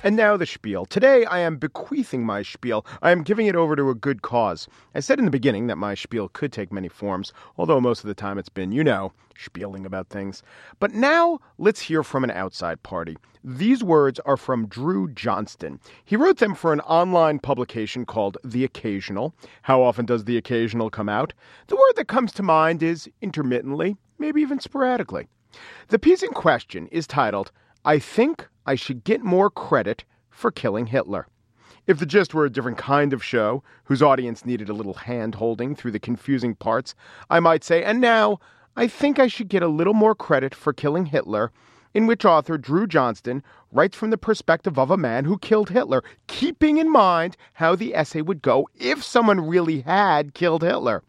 And 0.06 0.16
now 0.16 0.38
the 0.38 0.46
spiel. 0.46 0.86
Today 0.86 1.26
I 1.26 1.40
am 1.40 1.58
bequeathing 1.58 2.24
my 2.24 2.44
spiel. 2.44 2.86
I 3.02 3.10
am 3.10 3.24
giving 3.24 3.48
it 3.48 3.56
over 3.56 3.76
to 3.76 3.90
a 3.90 3.96
good 3.96 4.22
cause. 4.22 4.68
I 4.94 5.00
said 5.00 5.18
in 5.18 5.26
the 5.26 5.32
beginning 5.32 5.66
that 5.66 5.80
my 5.80 5.96
spiel 5.96 6.30
could 6.30 6.54
take 6.54 6.72
many 6.72 6.90
forms, 6.90 7.34
although 7.58 7.82
most 7.82 8.04
of 8.04 8.08
the 8.08 8.14
time 8.14 8.38
it's 8.38 8.48
been, 8.48 8.72
you 8.72 8.84
know, 8.84 9.14
spieling 9.36 9.84
about 9.84 10.10
things. 10.10 10.44
But 10.80 10.94
now 10.94 11.40
let's 11.58 11.82
hear 11.82 12.04
from 12.04 12.24
an 12.24 12.30
outside 12.30 12.84
party. 12.84 13.18
These 13.44 13.84
words 13.84 14.20
are 14.28 14.38
from 14.38 14.68
Dru 14.68 15.10
Johnston. 15.10 15.80
He 16.04 16.16
wrote 16.16 16.38
them 16.38 16.54
for 16.54 16.72
an 16.72 16.82
online 16.82 17.40
publication 17.40 18.06
called 18.06 18.38
The 18.44 18.64
Occasional. 18.64 19.34
How 19.64 19.82
often 19.82 20.06
does 20.06 20.26
The 20.26 20.38
Occasional 20.38 20.92
come 20.92 21.10
out? 21.10 21.34
The 21.66 21.78
word 21.78 21.94
that 21.96 22.08
comes 22.08 22.32
to 22.34 22.44
mind 22.44 22.84
is 22.84 23.10
intermittently, 23.24 23.98
maybe 24.20 24.42
even 24.42 24.60
sporadically. 24.60 25.28
The 25.88 25.98
piece 25.98 26.22
in 26.22 26.30
question 26.30 26.86
is 26.92 27.08
titled, 27.08 27.52
I 27.88 28.00
Think 28.00 28.48
I 28.66 28.74
Should 28.74 29.04
Get 29.04 29.22
More 29.22 29.52
Credit 29.52 30.06
for 30.32 30.50
Killing 30.50 30.88
Hitler. 30.88 31.28
If 31.86 32.00
the 32.00 32.08
gist 32.08 32.34
were 32.34 32.44
a 32.44 32.50
different 32.50 32.80
kind 32.80 33.14
of 33.14 33.24
show, 33.24 33.62
whose 33.84 34.02
audience 34.02 34.44
needed 34.44 34.70
a 34.70 34.74
little 34.74 34.96
hand 34.96 35.36
holding 35.36 35.76
through 35.76 35.92
the 35.92 36.00
confusing 36.00 36.56
parts, 36.56 36.96
I 37.30 37.40
might 37.40 37.64
say, 37.64 37.84
and 37.84 38.02
now, 38.02 38.40
I 38.76 38.88
think 38.88 39.20
I 39.20 39.28
should 39.28 39.50
get 39.50 39.62
a 39.62 39.68
little 39.68 39.94
more 39.94 40.16
credit 40.16 40.56
for 40.56 40.74
killing 40.74 41.06
Hitler, 41.06 41.52
in 41.94 42.08
which 42.08 42.26
author 42.26 42.58
Dru 42.58 42.88
Johnston 42.88 43.44
writes 43.72 43.96
from 43.96 44.10
the 44.10 44.18
perspective 44.18 44.80
of 44.80 44.90
a 44.90 44.98
man 44.98 45.26
who 45.26 45.38
killed 45.38 45.70
Hitler, 45.70 46.04
keeping 46.26 46.80
in 46.80 46.92
mind 46.92 47.38
how 47.54 47.76
the 47.76 47.94
essay 47.94 48.22
would 48.22 48.42
go 48.42 48.68
if 48.74 49.04
someone 49.04 49.48
really 49.48 49.82
had 49.82 50.34
killed 50.34 50.64
Hitler. 50.64 51.04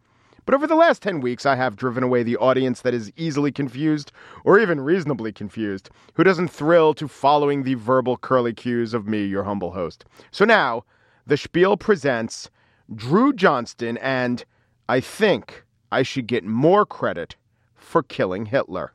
But 0.47 0.55
over 0.55 0.69
the 0.69 0.77
last 0.77 1.03
10 1.03 1.21
weeks, 1.21 1.45
I 1.45 1.57
have 1.57 1.75
driven 1.75 2.05
away 2.05 2.23
the 2.23 2.37
audience 2.37 2.81
that 2.83 2.95
is 2.95 3.13
easily 3.17 3.51
confused, 3.51 4.13
or 4.45 4.61
even 4.61 4.81
reasonably 4.81 5.33
confused, 5.33 5.91
who 6.15 6.23
doesn't 6.23 6.49
thrill 6.49 6.95
to 6.95 7.09
following 7.09 7.65
the 7.65 7.75
verbal 7.75 8.17
curly 8.17 8.55
cues 8.55 8.95
of 8.95 9.09
me, 9.09 9.25
your 9.25 9.43
humble 9.43 9.73
host. 9.73 10.05
So 10.31 10.45
now, 10.45 10.85
the 11.27 11.37
spiel 11.37 11.77
presents 11.77 12.49
Dru 12.95 13.33
Johnston 13.33 13.99
and 13.99 14.45
I 14.89 15.01
think 15.01 15.65
I 15.91 16.05
should 16.05 16.29
get 16.29 16.45
more 16.45 16.87
credit 16.87 17.35
for 17.75 18.05
killing 18.05 18.47
Hitler. 18.47 18.93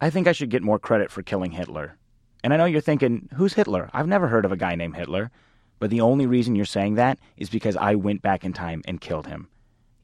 I 0.00 0.08
think 0.08 0.26
I 0.26 0.32
should 0.32 0.48
get 0.48 0.62
more 0.62 0.78
credit 0.78 1.10
for 1.10 1.22
killing 1.22 1.50
Hitler. 1.52 1.98
And 2.42 2.54
I 2.54 2.56
know 2.56 2.64
you're 2.64 2.80
thinking, 2.80 3.28
who's 3.34 3.52
Hitler? 3.52 3.90
I've 3.92 4.08
never 4.08 4.28
heard 4.28 4.46
of 4.46 4.52
a 4.52 4.56
guy 4.56 4.74
named 4.74 4.96
Hitler. 4.96 5.30
but 5.80 5.90
the 5.90 6.00
only 6.00 6.24
reason 6.24 6.54
you're 6.54 6.64
saying 6.64 6.94
that 6.94 7.18
is 7.36 7.50
because 7.50 7.76
I 7.76 7.94
went 7.94 8.22
back 8.22 8.42
in 8.42 8.54
time 8.54 8.80
and 8.86 9.02
killed 9.02 9.26
him. 9.26 9.48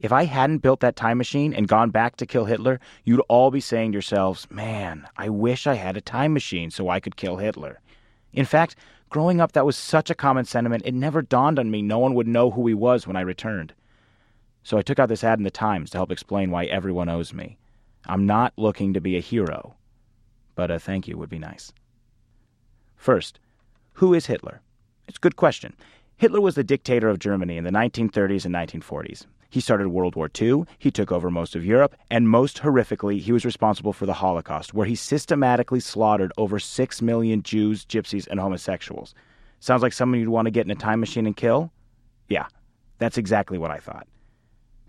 If 0.01 0.11
I 0.11 0.25
hadn't 0.25 0.63
built 0.63 0.79
that 0.79 0.95
time 0.95 1.19
machine 1.19 1.53
and 1.53 1.67
gone 1.67 1.91
back 1.91 2.15
to 2.15 2.25
kill 2.25 2.45
Hitler, 2.45 2.79
you'd 3.03 3.21
all 3.29 3.51
be 3.51 3.61
saying 3.61 3.91
to 3.91 3.95
yourselves, 3.97 4.49
man, 4.49 5.07
I 5.15 5.29
wish 5.29 5.67
I 5.67 5.75
had 5.75 5.95
a 5.95 6.01
time 6.01 6.33
machine 6.33 6.71
so 6.71 6.89
I 6.89 6.99
could 6.99 7.15
kill 7.15 7.37
Hitler. 7.37 7.79
In 8.33 8.45
fact, 8.45 8.75
growing 9.09 9.39
up, 9.39 9.51
that 9.51 9.65
was 9.65 9.77
such 9.77 10.09
a 10.09 10.15
common 10.15 10.45
sentiment, 10.45 10.81
it 10.87 10.95
never 10.95 11.21
dawned 11.21 11.59
on 11.59 11.69
me 11.69 11.83
no 11.83 11.99
one 11.99 12.15
would 12.15 12.27
know 12.27 12.49
who 12.49 12.65
he 12.65 12.73
was 12.73 13.05
when 13.05 13.15
I 13.15 13.21
returned. 13.21 13.75
So 14.63 14.75
I 14.75 14.81
took 14.81 14.97
out 14.97 15.07
this 15.07 15.23
ad 15.23 15.37
in 15.37 15.43
the 15.43 15.51
Times 15.51 15.91
to 15.91 15.99
help 15.99 16.11
explain 16.11 16.49
why 16.49 16.65
everyone 16.65 17.07
owes 17.07 17.31
me. 17.31 17.59
I'm 18.07 18.25
not 18.25 18.53
looking 18.57 18.93
to 18.93 19.01
be 19.01 19.17
a 19.17 19.21
hero, 19.21 19.75
but 20.55 20.71
a 20.71 20.79
thank 20.79 21.07
you 21.07 21.15
would 21.19 21.29
be 21.29 21.37
nice. 21.37 21.73
First, 22.95 23.39
who 23.93 24.15
is 24.15 24.25
Hitler? 24.25 24.61
It's 25.07 25.17
a 25.17 25.21
good 25.21 25.35
question. 25.35 25.75
Hitler 26.17 26.41
was 26.41 26.55
the 26.55 26.63
dictator 26.63 27.07
of 27.07 27.19
Germany 27.19 27.57
in 27.57 27.65
the 27.65 27.69
1930s 27.69 28.45
and 28.45 28.55
1940s. 28.55 29.27
He 29.51 29.59
started 29.59 29.89
World 29.89 30.15
War 30.15 30.31
II, 30.41 30.63
he 30.79 30.91
took 30.91 31.11
over 31.11 31.29
most 31.29 31.57
of 31.57 31.65
Europe, 31.65 31.93
and 32.09 32.29
most 32.29 32.59
horrifically, 32.59 33.19
he 33.19 33.33
was 33.33 33.43
responsible 33.43 33.91
for 33.91 34.05
the 34.05 34.13
Holocaust, 34.13 34.73
where 34.73 34.87
he 34.87 34.95
systematically 34.95 35.81
slaughtered 35.81 36.31
over 36.37 36.57
6 36.57 37.01
million 37.01 37.43
Jews, 37.43 37.85
gypsies, 37.85 38.27
and 38.27 38.39
homosexuals. 38.39 39.13
Sounds 39.59 39.81
like 39.83 39.91
someone 39.91 40.21
you'd 40.21 40.29
want 40.29 40.45
to 40.45 40.51
get 40.51 40.65
in 40.65 40.71
a 40.71 40.75
time 40.75 41.01
machine 41.01 41.25
and 41.25 41.35
kill? 41.35 41.69
Yeah, 42.29 42.45
that's 42.97 43.17
exactly 43.17 43.57
what 43.57 43.71
I 43.71 43.77
thought. 43.79 44.07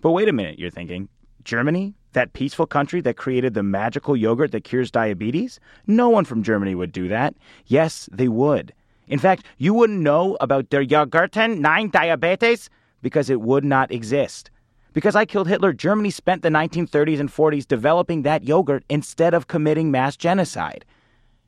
But 0.01 0.13
wait 0.13 0.29
a 0.29 0.33
minute, 0.33 0.61
you're 0.61 0.71
thinking. 0.71 1.09
Germany? 1.43 1.95
That 2.13 2.33
peaceful 2.33 2.67
country 2.67 3.01
that 3.01 3.17
created 3.17 3.55
the 3.55 3.65
magical 3.65 4.17
yogurt 4.17 4.53
that 4.53 4.63
cures 4.63 4.93
diabetes? 4.93 5.59
No 5.89 6.09
one 6.09 6.25
from 6.25 6.45
Germany 6.45 6.77
would 6.77 6.93
do 6.93 7.09
that. 7.09 7.35
Yes, 7.67 8.09
they 8.13 8.29
would. 8.29 8.73
In 9.09 9.19
fact, 9.19 9.45
you 9.59 9.75
wouldn't 9.75 10.03
know 10.03 10.37
about 10.41 10.71
der 10.71 10.85
Yogurten 10.85 11.59
9 11.59 11.91
Diabetes 11.91 12.71
because 13.03 13.29
it 13.29 13.41
would 13.41 13.65
not 13.65 13.91
exist. 13.91 14.52
Because 14.93 15.17
I 15.17 15.25
killed 15.25 15.49
Hitler, 15.49 15.73
Germany 15.73 16.11
spent 16.11 16.43
the 16.43 16.51
1930s 16.51 17.19
and 17.19 17.33
40s 17.33 17.67
developing 17.67 18.23
that 18.23 18.45
yogurt 18.45 18.85
instead 18.89 19.33
of 19.33 19.49
committing 19.49 19.91
mass 19.91 20.17
genocide. 20.17 20.85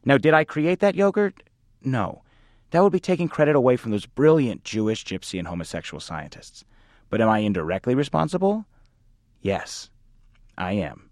Now, 0.05 0.19
did 0.19 0.35
I 0.35 0.45
create 0.45 0.81
that 0.81 0.95
yogurt? 0.95 1.43
No. 1.83 2.23
That 2.71 2.83
would 2.83 2.93
be 2.93 3.01
taking 3.01 3.29
credit 3.29 3.55
away 3.55 3.77
from 3.77 3.91
those 3.91 4.07
brilliant 4.07 4.65
Jewish, 4.65 5.05
gypsy, 5.05 5.39
and 5.39 5.47
homosexual 5.47 6.01
scientists. 6.01 6.65
But 7.11 7.21
am 7.21 7.29
I 7.29 7.39
indirectly 7.39 7.95
responsible? 7.95 8.67
Yes, 9.41 9.91
I 10.57 10.73
am. 10.73 11.11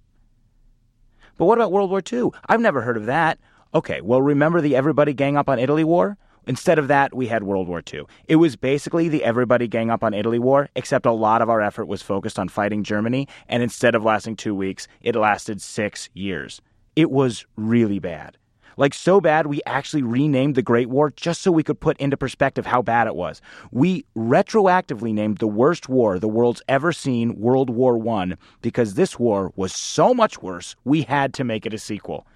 But 1.37 1.45
what 1.45 1.59
about 1.59 1.73
World 1.73 1.91
War 1.91 2.03
II? 2.11 2.31
I've 2.47 2.61
never 2.61 2.83
heard 2.83 2.97
of 2.97 3.07
that. 3.07 3.39
Okay, 3.75 4.01
well, 4.01 4.21
remember 4.21 4.61
the 4.61 4.75
Everybody 4.75 5.13
Gang 5.13 5.37
Up 5.37 5.49
on 5.49 5.59
Italy 5.59 5.85
War? 5.85 6.17
Instead 6.47 6.79
of 6.79 6.89
that, 6.89 7.15
we 7.15 7.29
had 7.29 7.45
World 7.45 7.69
War 7.69 7.83
II. 7.93 8.03
It 8.27 8.37
was 8.37 8.57
basically 8.57 9.09
the 9.09 9.25
Everybody 9.25 9.69
Gang 9.69 9.91
Up 9.91 10.03
on 10.03 10.15
Italy 10.15 10.39
War, 10.39 10.69
except 10.75 11.07
a 11.07 11.13
lot 11.13 11.43
of 11.43 11.49
our 11.49 11.61
effort 11.61 11.87
was 11.87 12.03
focused 12.03 12.39
on 12.39 12.49
fighting 12.49 12.83
Germany, 12.83 13.29
and 13.49 13.63
instead 13.63 13.95
of 13.95 14.05
lasting 14.05 14.37
two 14.37 14.55
weeks, 14.55 14.89
it 15.03 15.15
lasted 15.15 15.63
six 15.63 16.09
years. 16.15 16.61
It 16.97 17.11
was 17.11 17.47
really 17.57 17.99
bad. 17.99 18.37
Like, 18.77 18.95
so 18.95 19.21
bad, 19.21 19.47
we 19.47 19.61
actually 19.67 20.03
renamed 20.03 20.55
the 20.55 20.63
Great 20.63 20.89
War 20.89 21.11
just 21.11 21.43
so 21.43 21.53
we 21.53 21.63
could 21.63 21.81
put 21.81 21.97
into 21.99 22.17
perspective 22.17 22.67
how 22.67 22.83
bad 22.83 23.07
it 23.07 23.15
was. 23.15 23.41
We 23.71 24.05
retroactively 24.17 25.13
named 25.13 25.39
the 25.39 25.47
worst 25.47 25.89
war 25.89 26.19
the 26.19 26.29
world's 26.29 26.63
ever 26.69 26.93
seen 26.93 27.39
World 27.39 27.71
War 27.71 28.01
I 28.19 28.33
because 28.63 28.95
this 28.95 29.19
war 29.19 29.53
was 29.57 29.73
so 29.73 30.15
much 30.15 30.43
worse, 30.43 30.75
we 30.85 31.03
had 31.03 31.35
to 31.35 31.45
make 31.45 31.67
it 31.67 31.75
a 31.75 31.79
sequel. 31.79 32.27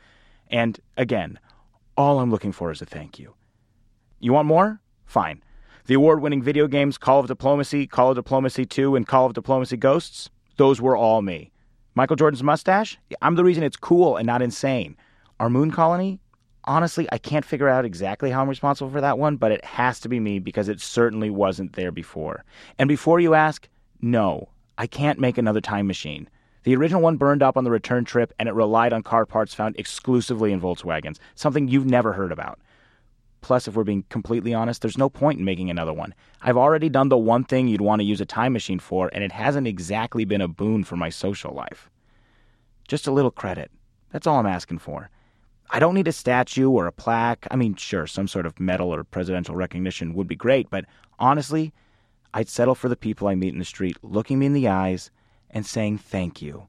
And 0.51 0.79
again, 0.97 1.39
all 1.97 2.21
I'm 2.21 2.31
looking 2.31 2.53
for 2.53 2.71
is 2.71 2.83
a 2.83 2.87
thank 2.87 3.19
you. 3.19 3.35
You 4.21 4.33
want 4.33 4.49
more? 4.49 4.81
Fine. 5.05 5.43
The 5.87 5.95
award 5.95 6.21
winning 6.21 6.43
video 6.43 6.67
games 6.67 6.99
Call 6.99 7.21
of 7.21 7.29
Diplomacy, 7.29 7.87
Call 7.87 8.11
of 8.11 8.17
Diplomacy 8.17 8.65
2, 8.65 8.97
and 8.97 9.07
Call 9.07 9.27
of 9.27 9.35
Diplomacy 9.35 9.77
Ghosts, 9.77 10.31
those 10.57 10.81
were 10.81 10.97
all 10.97 11.23
me. 11.23 11.53
Michael 11.95 12.17
Jordan's 12.17 12.43
mustache? 12.43 12.99
I'm 13.23 13.37
the 13.37 13.45
reason 13.45 13.63
it's 13.63 13.77
cool 13.77 14.17
and 14.17 14.27
not 14.27 14.43
insane. 14.43 14.97
Our 15.39 15.49
moon 15.49 15.71
colony? 15.71 16.21
honestly, 16.67 17.07
I 17.13 17.19
can't 17.19 17.45
figure 17.45 17.69
out 17.69 17.85
exactly 17.85 18.31
how 18.31 18.43
I'm 18.43 18.49
responsible 18.49 18.91
for 18.91 19.01
that 19.01 19.19
one, 19.19 19.37
but 19.37 19.53
it 19.53 19.65
has 19.65 20.01
to 20.01 20.09
be 20.09 20.21
me 20.21 20.39
because 20.39 20.69
it 20.69 20.81
certainly 20.81 21.31
wasn't 21.31 21.75
there 21.75 21.93
before. 21.93 22.45
And 22.79 22.89
before 22.89 23.21
you 23.21 23.35
ask, 23.35 23.69
no, 24.01 24.49
I 24.77 24.87
can't 24.87 25.19
make 25.19 25.39
another 25.39 25.61
time 25.61 25.87
machine. 25.87 26.29
The 26.65 26.75
original 26.75 27.01
one 27.01 27.17
burned 27.17 27.43
up 27.43 27.57
on 27.57 27.65
the 27.65 27.71
return 27.71 28.05
trip 28.05 28.33
and 28.39 28.49
it 28.49 28.55
relied 28.55 28.93
on 28.93 29.03
car 29.03 29.25
parts 29.25 29.55
found 29.55 29.77
exclusively 29.79 30.53
in 30.53 30.61
Volkswagens, 30.61 31.19
something 31.37 31.69
you've 31.69 31.87
never 31.87 32.13
heard 32.13 32.33
about. 32.33 32.59
Plus, 33.47 33.69
if 33.69 33.77
we're 33.77 33.85
being 33.85 34.03
completely 34.09 34.53
honest, 34.53 34.83
there's 34.83 34.99
no 34.99 35.09
point 35.09 35.39
in 35.39 35.45
making 35.45 35.71
another 35.71 35.93
one. 35.93 36.13
I've 36.43 36.57
already 36.57 36.89
done 36.89 37.11
the 37.11 37.17
one 37.17 37.45
thing 37.45 37.69
you'd 37.69 37.81
want 37.81 38.01
to 38.01 38.05
use 38.05 38.21
a 38.21 38.27
time 38.27 38.53
machine 38.53 38.81
for, 38.81 39.09
and 39.13 39.23
it 39.23 39.31
hasn't 39.31 39.69
exactly 39.69 40.25
been 40.25 40.41
a 40.41 40.49
boon 40.49 40.83
for 40.83 40.97
my 40.97 41.11
social 41.11 41.55
life. 41.55 41.89
Just 42.89 43.07
a 43.07 43.13
little 43.13 43.31
credit. 43.31 43.71
That's 44.11 44.27
all 44.27 44.41
I'm 44.41 44.47
asking 44.47 44.79
for. 44.79 45.11
I 45.71 45.79
don't 45.79 45.95
need 45.95 46.09
a 46.09 46.13
statue 46.13 46.69
or 46.69 46.89
a 46.89 46.93
plaque. 46.93 47.47
I 47.49 47.55
mean, 47.55 47.77
sure, 47.77 48.09
some 48.09 48.27
sort 48.27 48.47
of 48.47 48.59
medal 48.59 48.93
or 48.93 49.05
presidential 49.05 49.55
recognition 49.55 50.15
would 50.15 50.27
be 50.27 50.35
great, 50.35 50.69
but 50.69 50.85
honestly, 51.21 51.73
I'd 52.35 52.49
settle 52.49 52.75
for 52.75 52.89
the 52.89 52.97
people 52.97 53.29
I 53.29 53.37
meet 53.37 53.53
in 53.53 53.61
the 53.61 53.65
street 53.65 53.97
looking 54.03 54.41
me 54.41 54.47
in 54.47 54.55
the 54.55 54.67
eyes 54.67 55.13
and 55.51 55.65
saying 55.65 55.99
thank 55.99 56.43
you 56.43 56.67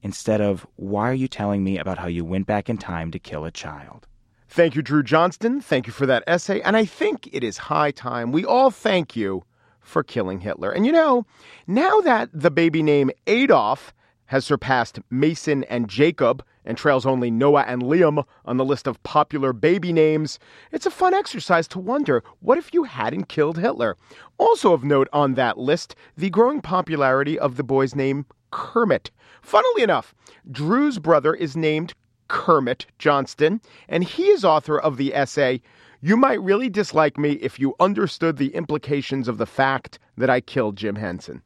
instead 0.00 0.40
of, 0.40 0.66
why 0.76 1.10
are 1.10 1.12
you 1.12 1.28
telling 1.28 1.62
me 1.62 1.76
about 1.76 1.98
how 1.98 2.06
you 2.06 2.24
went 2.24 2.46
back 2.46 2.70
in 2.70 2.78
time 2.78 3.10
to 3.10 3.18
kill 3.18 3.44
a 3.44 3.50
child? 3.50 4.06
Thank 4.54 4.76
you, 4.76 4.82
Dru 4.82 5.02
Johnston. 5.02 5.60
Thank 5.60 5.88
you 5.88 5.92
for 5.92 6.06
that 6.06 6.22
essay. 6.28 6.60
And 6.60 6.76
I 6.76 6.84
think 6.84 7.28
it 7.32 7.42
is 7.42 7.58
high 7.58 7.90
time 7.90 8.30
we 8.30 8.44
all 8.44 8.70
thank 8.70 9.16
you 9.16 9.42
for 9.80 10.04
killing 10.04 10.38
Hitler. 10.38 10.70
And 10.70 10.86
you 10.86 10.92
know, 10.92 11.26
now 11.66 12.00
that 12.02 12.30
the 12.32 12.52
baby 12.52 12.80
name 12.80 13.10
Adolf 13.26 13.92
has 14.26 14.44
surpassed 14.44 15.00
Mason 15.10 15.64
and 15.64 15.88
Jacob, 15.88 16.44
and 16.64 16.78
trails 16.78 17.04
only 17.04 17.32
Noah 17.32 17.64
and 17.66 17.82
Liam 17.82 18.24
on 18.44 18.56
the 18.56 18.64
list 18.64 18.86
of 18.86 19.02
popular 19.02 19.52
baby 19.52 19.92
names, 19.92 20.38
it's 20.70 20.86
a 20.86 20.90
fun 20.90 21.14
exercise 21.14 21.66
to 21.66 21.80
wonder 21.80 22.22
what 22.38 22.56
if 22.56 22.72
you 22.72 22.84
hadn't 22.84 23.28
killed 23.28 23.58
Hitler? 23.58 23.96
Also 24.38 24.72
of 24.72 24.84
note 24.84 25.08
on 25.12 25.34
that 25.34 25.58
list, 25.58 25.96
the 26.16 26.30
growing 26.30 26.60
popularity 26.60 27.36
of 27.36 27.56
the 27.56 27.64
boy's 27.64 27.96
name 27.96 28.24
Kermit. 28.52 29.10
Funnily 29.42 29.82
enough, 29.82 30.14
Dru's 30.48 31.00
brother 31.00 31.34
is 31.34 31.56
named 31.56 31.92
Kermit 32.28 32.86
Johnston, 32.98 33.60
and 33.88 34.04
he 34.04 34.24
is 34.24 34.44
author 34.44 34.78
of 34.78 34.96
the 34.96 35.14
essay, 35.14 35.60
You 36.00 36.16
Might 36.16 36.40
Really 36.40 36.68
Dislike 36.68 37.18
Me 37.18 37.32
If 37.32 37.58
You 37.58 37.74
Understood 37.80 38.36
the 38.36 38.54
Implications 38.54 39.28
of 39.28 39.38
the 39.38 39.46
Fact 39.46 39.98
That 40.16 40.30
I 40.30 40.40
Killed 40.40 40.76
Jim 40.76 40.96
Henson. 40.96 41.42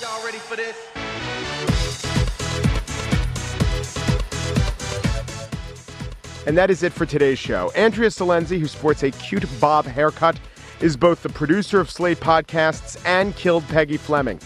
Y'all 0.00 0.24
ready 0.24 0.38
for 0.38 0.56
this? 0.56 0.76
And 6.46 6.58
that 6.58 6.70
is 6.70 6.82
it 6.82 6.92
for 6.92 7.06
today's 7.06 7.38
show. 7.38 7.70
Andrea 7.76 8.08
Silenzi, 8.08 8.58
who 8.58 8.66
sports 8.66 9.02
a 9.04 9.12
cute 9.12 9.46
bob 9.60 9.86
haircut, 9.86 10.38
is 10.80 10.96
both 10.96 11.22
the 11.22 11.28
producer 11.28 11.78
of 11.78 11.88
Slate 11.88 12.18
Podcasts 12.18 13.00
and 13.06 13.36
killed 13.36 13.62
Peggy 13.68 13.96
Fleming. 13.96 14.40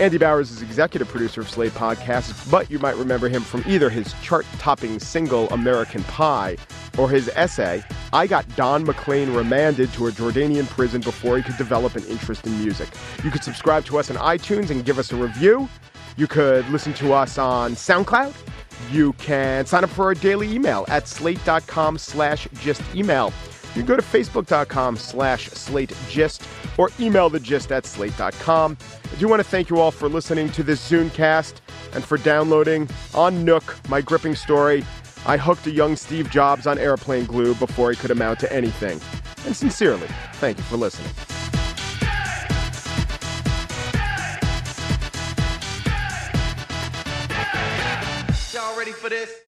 Andy 0.00 0.16
Bowers 0.16 0.50
is 0.50 0.62
executive 0.62 1.08
producer 1.08 1.42
of 1.42 1.50
Slate 1.50 1.72
Podcasts, 1.72 2.50
but 2.50 2.70
you 2.70 2.78
might 2.78 2.96
remember 2.96 3.28
him 3.28 3.42
from 3.42 3.62
either 3.66 3.90
his 3.90 4.14
chart 4.22 4.46
topping 4.58 4.98
single 4.98 5.46
American 5.50 6.02
Pie 6.04 6.56
or 6.96 7.10
his 7.10 7.28
essay, 7.34 7.84
I 8.10 8.26
Got 8.26 8.48
Don 8.56 8.84
McLean 8.84 9.34
Remanded 9.34 9.92
to 9.92 10.06
a 10.06 10.10
Jordanian 10.10 10.66
Prison 10.70 11.02
Before 11.02 11.36
He 11.36 11.42
Could 11.42 11.58
Develop 11.58 11.96
an 11.96 12.04
Interest 12.04 12.46
in 12.46 12.58
Music. 12.58 12.88
You 13.22 13.30
could 13.30 13.44
subscribe 13.44 13.84
to 13.84 13.98
us 13.98 14.10
on 14.10 14.16
iTunes 14.16 14.70
and 14.70 14.86
give 14.86 14.98
us 14.98 15.12
a 15.12 15.16
review. 15.16 15.68
You 16.16 16.26
could 16.26 16.66
listen 16.70 16.94
to 16.94 17.12
us 17.12 17.36
on 17.36 17.72
SoundCloud. 17.72 18.34
You 18.90 19.12
can 19.14 19.66
sign 19.66 19.84
up 19.84 19.90
for 19.90 20.06
our 20.06 20.14
daily 20.14 20.50
email 20.50 20.86
at 20.88 21.08
slate.com 21.08 21.98
slash 21.98 22.48
gist 22.54 22.82
email. 22.94 23.34
You 23.74 23.82
can 23.82 23.86
go 23.86 23.96
to 23.96 24.02
facebook.com 24.02 24.96
slash 24.96 25.48
slate 25.48 25.92
gist 26.08 26.42
or 26.76 26.90
email 26.98 27.30
the 27.30 27.40
gist 27.40 27.70
at 27.70 27.86
slate.com. 27.86 28.76
I 29.12 29.16
do 29.16 29.28
want 29.28 29.40
to 29.40 29.48
thank 29.48 29.70
you 29.70 29.78
all 29.78 29.90
for 29.90 30.08
listening 30.08 30.50
to 30.52 30.62
this 30.62 30.90
Zooncast 30.90 31.54
and 31.92 32.04
for 32.04 32.18
downloading 32.18 32.88
on 33.14 33.44
Nook 33.44 33.76
my 33.88 34.00
gripping 34.00 34.34
story. 34.34 34.84
I 35.26 35.36
hooked 35.36 35.66
a 35.66 35.70
young 35.70 35.96
Steve 35.96 36.30
Jobs 36.30 36.66
on 36.66 36.78
airplane 36.78 37.26
glue 37.26 37.54
before 37.54 37.90
he 37.90 37.96
could 37.96 38.10
amount 38.10 38.40
to 38.40 38.52
anything. 38.52 39.00
And 39.46 39.54
sincerely, 39.54 40.08
thank 40.34 40.58
you 40.58 40.64
for 40.64 40.76
listening. 40.76 41.12